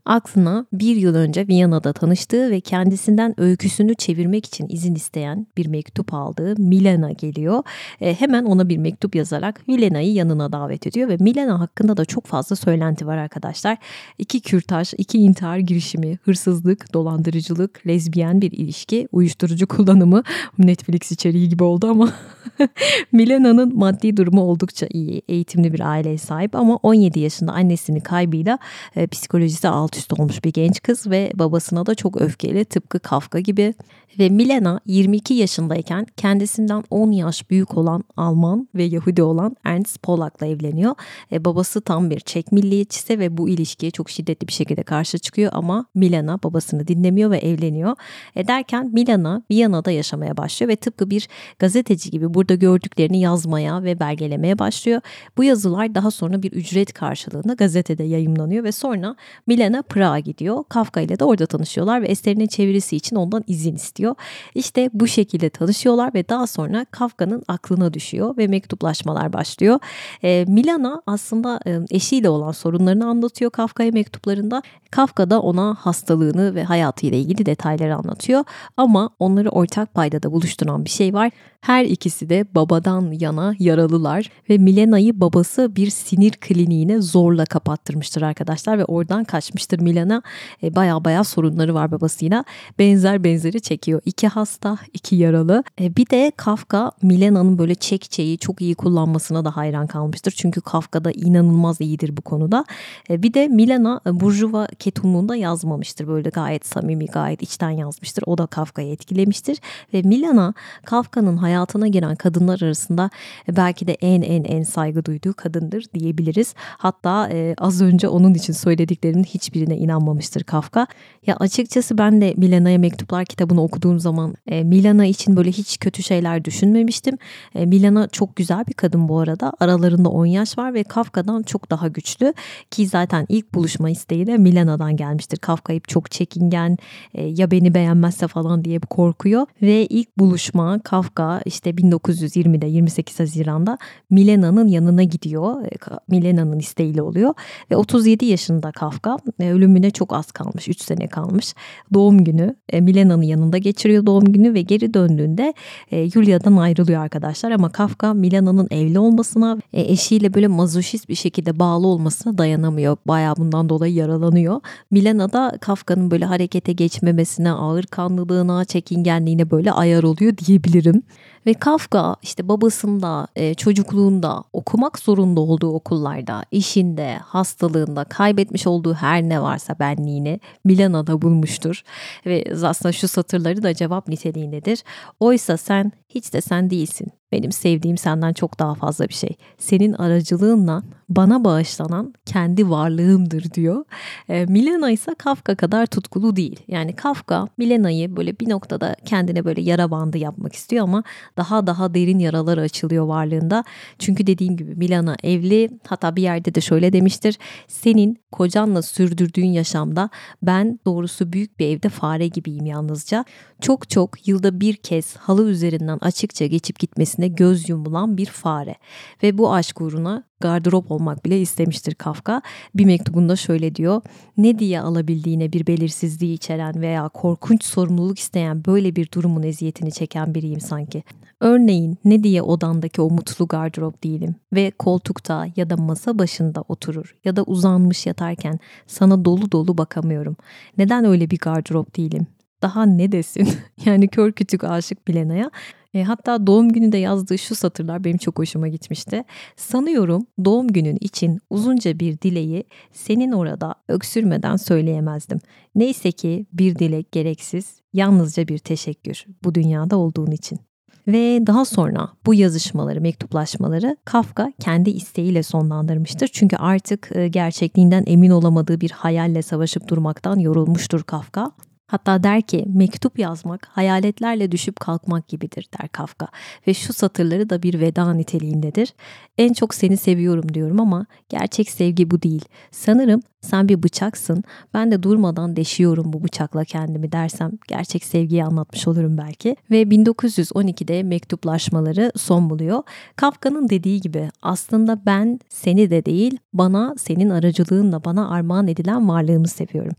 [0.05, 6.13] aklına bir yıl önce Viyana'da tanıştığı ve kendisinden öyküsünü çevirmek için izin isteyen bir mektup
[6.13, 7.63] aldığı Milena geliyor.
[8.01, 12.25] E, hemen ona bir mektup yazarak Milena'yı yanına davet ediyor ve Milena hakkında da çok
[12.25, 13.77] fazla söylenti var arkadaşlar.
[14.17, 20.23] İki kürtaj, iki intihar girişimi, hırsızlık, dolandırıcılık, lezbiyen bir ilişki, uyuşturucu kullanımı
[20.57, 22.13] Netflix içeriği gibi oldu ama
[23.11, 25.21] Milena'nın maddi durumu oldukça iyi.
[25.27, 28.59] Eğitimli bir aileye sahip ama 17 yaşında annesini kaybıyla
[28.95, 32.99] e, psikolojisi alt alt üst olmuş bir genç kız ve babasına da çok öfkeli tıpkı
[32.99, 33.73] Kafka gibi.
[34.19, 40.47] Ve Milena 22 yaşındayken kendisinden 10 yaş büyük olan Alman ve Yahudi olan Ernst Polak'la
[40.47, 40.95] evleniyor.
[41.31, 45.51] E, babası tam bir Çek milliyetçisi ve bu ilişkiye çok şiddetli bir şekilde karşı çıkıyor
[45.55, 47.95] ama Milena babasını dinlemiyor ve evleniyor.
[48.35, 51.27] E, derken Milena Viyana'da yaşamaya başlıyor ve tıpkı bir
[51.59, 55.01] gazeteci gibi burada gördüklerini yazmaya ve belgelemeye başlıyor.
[55.37, 59.15] Bu yazılar daha sonra bir ücret karşılığında gazetede yayımlanıyor ve sonra
[59.47, 60.63] Milena Prag'a gidiyor.
[60.69, 64.15] Kafka ile de orada tanışıyorlar ve eserinin çevirisi için ondan izin istiyor.
[64.55, 69.79] İşte bu şekilde tanışıyorlar ve daha sonra Kafka'nın aklına düşüyor ve mektuplaşmalar başlıyor.
[70.23, 74.61] E, Milana aslında e, eşiyle olan sorunlarını anlatıyor Kafka'ya mektuplarında.
[74.91, 78.43] Kafka da ona hastalığını ve hayatıyla ilgili detayları anlatıyor.
[78.77, 81.31] Ama onları ortak paydada buluşturan bir şey var.
[81.65, 88.77] Her ikisi de babadan yana yaralılar ve Milena'yı babası bir sinir kliniğine zorla kapattırmıştır arkadaşlar
[88.77, 90.21] ve oradan kaçmıştır Milena.
[90.63, 92.43] E, baya baya sorunları var babasıyla.
[92.79, 94.01] Benzer benzeri çekiyor.
[94.05, 95.63] İki hasta, iki yaralı.
[95.81, 100.31] E, bir de Kafka Milena'nın böyle çekçeyi çok iyi kullanmasına da hayran kalmıştır.
[100.37, 102.65] Çünkü Kafka da inanılmaz iyidir bu konuda.
[103.09, 106.07] E, bir de Milena e, Burjuva ketumluğunda yazmamıştır.
[106.07, 108.23] Böyle gayet samimi, gayet içten yazmıştır.
[108.27, 109.57] O da Kafka'yı etkilemiştir.
[109.93, 110.53] Ve Milena
[110.85, 113.09] Kafka'nın hayatına giren kadınlar arasında
[113.49, 116.53] e, belki de en en en saygı duyduğu kadındır diyebiliriz.
[116.57, 120.87] Hatta e, az önce onun için söylediklerimin hiçbirine inanmamıştır Kafka.
[121.27, 126.03] Ya açıkçası ben de Milena'ya mektuplar kitabını okuduğum zaman e, Milana için böyle hiç kötü
[126.03, 127.17] şeyler düşünmemiştim.
[127.55, 129.53] E, Milana çok güzel bir kadın bu arada.
[129.59, 132.33] Aralarında 10 yaş var ve Kafka'dan çok daha güçlü.
[132.71, 135.37] Ki zaten ilk buluşma isteği de Milena'dan gelmiştir.
[135.37, 136.77] Kafka hep çok çekingen
[137.13, 139.45] e, ya beni beğenmezse falan diye korkuyor.
[139.61, 143.77] Ve ilk buluşma Kafka işte 1920'de 28 Haziran'da
[144.09, 145.65] Milena'nın yanına gidiyor.
[145.65, 145.69] E,
[146.07, 147.33] Milena'nın isteğiyle oluyor.
[147.71, 150.67] Ve 37 yaşında Kafka e, ölümüne çok az kalmış.
[150.67, 151.53] 3 sene kalmış.
[151.93, 155.53] Doğum günü e, Milena'nın yanında geçiriyor doğum günü ve geri döndüğünde
[155.91, 157.51] Julia'dan ayrılıyor arkadaşlar.
[157.51, 162.97] Ama Kafka Milena'nın evli olmasına, eşiyle böyle mazoşist bir şekilde bağlı olmasına dayanamıyor.
[163.07, 164.61] Bayağı bundan dolayı yaralanıyor.
[164.91, 171.03] Milena da Kafka'nın böyle harekete geçmemesine, ağır kanlılığına, çekingenliğine böyle ayar oluyor diyebilirim.
[171.45, 179.23] Ve Kafka işte babasında, e, çocukluğunda, okumak zorunda olduğu okullarda, işinde, hastalığında, kaybetmiş olduğu her
[179.23, 181.81] ne varsa benliğini Milana'da bulmuştur.
[182.25, 184.83] Ve aslında şu satırları da cevap niteliğindedir.
[185.19, 187.07] Oysa sen hiç de sen değilsin.
[187.31, 189.29] Benim sevdiğim senden çok daha fazla bir şey.
[189.57, 193.85] Senin aracılığınla bana bağışlanan kendi varlığımdır diyor.
[194.29, 196.59] E, Milena ise Kafka kadar tutkulu değil.
[196.67, 201.03] Yani Kafka Milena'yı böyle bir noktada kendine böyle yara bandı yapmak istiyor ama
[201.37, 203.63] daha daha derin yaralar açılıyor varlığında.
[203.99, 207.37] Çünkü dediğim gibi Milena evli hatta bir yerde de şöyle demiştir.
[207.67, 210.09] Senin kocanla sürdürdüğün yaşamda
[210.41, 213.25] ben doğrusu büyük bir evde fare gibiyim yalnızca.
[213.61, 218.75] Çok çok yılda bir kez halı üzerinden açıkça geçip gitmesine göz yumulan bir fare.
[219.23, 222.41] Ve bu aşk uğruna gardırop olmak bile istemiştir Kafka.
[222.75, 224.01] Bir mektubunda şöyle diyor.
[224.37, 230.35] Ne diye alabildiğine bir belirsizliği içeren veya korkunç sorumluluk isteyen böyle bir durumun eziyetini çeken
[230.35, 231.03] biriyim sanki.
[231.41, 237.15] Örneğin ne diye odandaki o mutlu gardırop değilim ve koltukta ya da masa başında oturur
[237.25, 240.35] ya da uzanmış yatarken sana dolu dolu bakamıyorum.
[240.77, 242.27] Neden öyle bir gardırop değilim?
[242.65, 243.49] Daha ne desin?
[243.85, 245.51] yani kör kütük aşık Bilena'ya
[245.93, 249.23] e, hatta doğum gününde yazdığı şu satırlar benim çok hoşuma gitmişti.
[249.55, 255.39] Sanıyorum doğum günün için uzunca bir dileği senin orada öksürmeden söyleyemezdim.
[255.75, 260.59] Neyse ki bir dilek gereksiz, yalnızca bir teşekkür bu dünyada olduğun için.
[261.07, 266.27] Ve daha sonra bu yazışmaları, mektuplaşmaları Kafka kendi isteğiyle sonlandırmıştır.
[266.27, 271.51] Çünkü artık e, gerçekliğinden emin olamadığı bir hayalle savaşıp durmaktan yorulmuştur Kafka.
[271.87, 276.27] Hatta der ki mektup yazmak hayaletlerle düşüp kalkmak gibidir der Kafka
[276.67, 278.93] ve şu satırları da bir veda niteliğindedir.
[279.37, 282.45] En çok seni seviyorum diyorum ama gerçek sevgi bu değil.
[282.71, 288.87] Sanırım sen bir bıçaksın ben de durmadan deşiyorum bu bıçakla kendimi dersem gerçek sevgiyi anlatmış
[288.87, 289.55] olurum belki.
[289.71, 292.83] Ve 1912'de mektuplaşmaları son buluyor.
[293.15, 299.47] Kafka'nın dediği gibi aslında ben seni de değil bana senin aracılığınla bana armağan edilen varlığımı
[299.47, 299.93] seviyorum.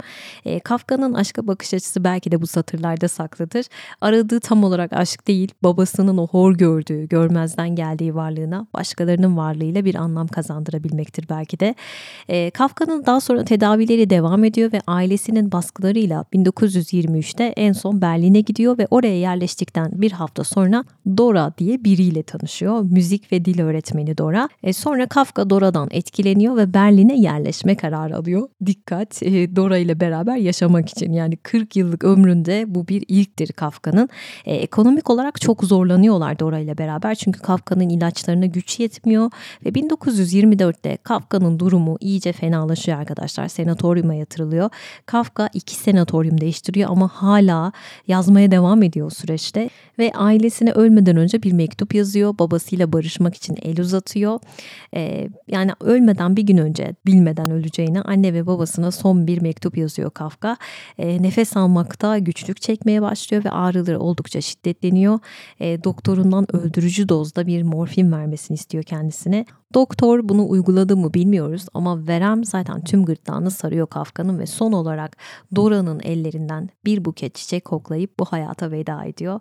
[0.44, 3.66] E, Kafka'nın aşka bakış açısı belki de bu satırlarda saklıdır.
[4.00, 9.94] Aradığı tam olarak aşk değil, babasının o hor gördüğü, görmezden geldiği varlığına başkalarının varlığıyla bir
[9.94, 11.74] anlam kazandırabilmektir belki de.
[12.28, 18.78] E, Kafka'nın daha sonra tedavileri devam ediyor ve ailesinin baskılarıyla 1923'te en son Berlin'e gidiyor
[18.78, 20.84] ve oraya yerleştikten bir hafta sonra
[21.16, 22.80] Dora diye biriyle tanışıyor.
[22.80, 24.48] Müzik ve dil öğretmeni Dora.
[24.62, 28.48] E, sonra Kafka Dora'dan etkileniyor ve Berlin'e yerleşme kararı alıyor.
[28.66, 34.08] Dikkat e, Dora ile beraber yaşamak için yani 40 yıllık ömründe bu bir ilktir Kafka'nın.
[34.44, 39.30] E, ekonomik olarak çok zorlanıyorlar Dora ile beraber çünkü Kafka'nın ilaçlarına güç yetmiyor
[39.64, 43.48] ve 1924'te Kafka'nın durumu iyice fenalaşıyor arkadaşlar.
[43.48, 44.70] Senatoryuma yatırılıyor.
[45.06, 47.72] Kafka iki senatoryum değiştiriyor ama hala
[48.06, 52.38] yazmaya devam ediyor süreçte ve ailesine ölmeden önce bir mektup yazıyor.
[52.38, 54.40] Babasıyla barışmak için el uzatıyor.
[54.94, 60.10] Ee, yani ölmeden bir gün önce bilmeden öleceğini anne ve babasına son bir mektup yazıyor
[60.10, 60.56] Kafka.
[60.98, 65.18] Ee, nefes almakta güçlük çekmeye başlıyor ve ağrıları oldukça şiddetleniyor.
[65.60, 69.46] Ee, doktorundan öldürücü dozda bir morfin vermesini istiyor kendisine.
[69.74, 75.16] Doktor bunu uyguladı mı bilmiyoruz ama verem zaten tüm gırtlağını sarıyor Kafka'nın ve son olarak
[75.56, 79.40] Dora'nın ellerinden bir buket çiçek koklayıp bu hayata veda ediyor.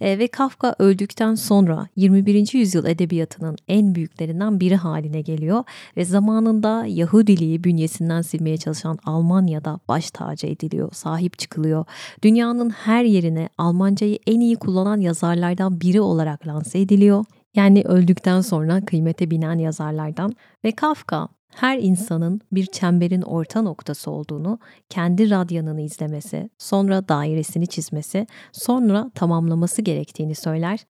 [0.00, 2.54] E, ve Kafka öldükten sonra 21.
[2.58, 5.64] yüzyıl edebiyatının en büyüklerinden biri haline geliyor
[5.96, 11.84] ve zamanında Yahudiliği bünyesinden silmeye çalışan Almanya'da baş tacı ediliyor, sahip çıkılıyor.
[12.22, 17.24] Dünyanın her yerine Almancayı en iyi kullanan yazarlardan biri olarak lanse ediliyor.
[17.56, 20.32] Yani öldükten sonra kıymete binen yazarlardan
[20.64, 28.26] ve Kafka her insanın bir çemberin orta noktası olduğunu, kendi radyanını izlemesi, sonra dairesini çizmesi,
[28.52, 30.86] sonra tamamlaması gerektiğini söyler.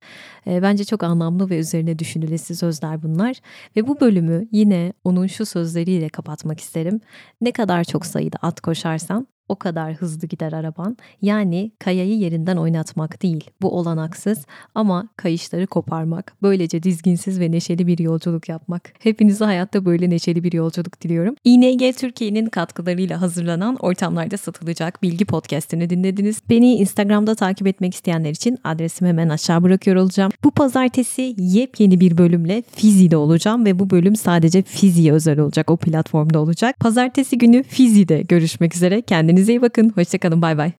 [0.46, 3.36] E, bence çok anlamlı ve üzerine düşünülesi sözler bunlar.
[3.76, 7.00] Ve bu bölümü yine onun şu sözleriyle kapatmak isterim.
[7.40, 10.96] Ne kadar çok sayıda at koşarsan o kadar hızlı gider araban.
[11.22, 13.50] Yani kayayı yerinden oynatmak değil.
[13.62, 16.32] Bu olanaksız ama kayışları koparmak.
[16.42, 18.92] Böylece dizginsiz ve neşeli bir yolculuk yapmak.
[18.98, 21.34] Hepinize hayatta böyle neşeli bir yolculuk diliyorum.
[21.44, 26.42] ING Türkiye'nin katkılarıyla hazırlanan ortamlarda satılacak bilgi podcastini dinlediniz.
[26.50, 30.32] Beni Instagram'da takip etmek isteyenler için adresimi hemen aşağı bırakıyor olacağım.
[30.44, 35.70] Bu pazartesi yepyeni bir bölümle Fizi'de olacağım ve bu bölüm sadece Fizi'ye özel olacak.
[35.70, 36.76] O platformda olacak.
[36.80, 39.02] Pazartesi günü Fizi'de görüşmek üzere.
[39.02, 39.92] Kendinize Kendinize iyi bakın.
[39.94, 40.42] Hoşçakalın.
[40.42, 40.72] Bay bay.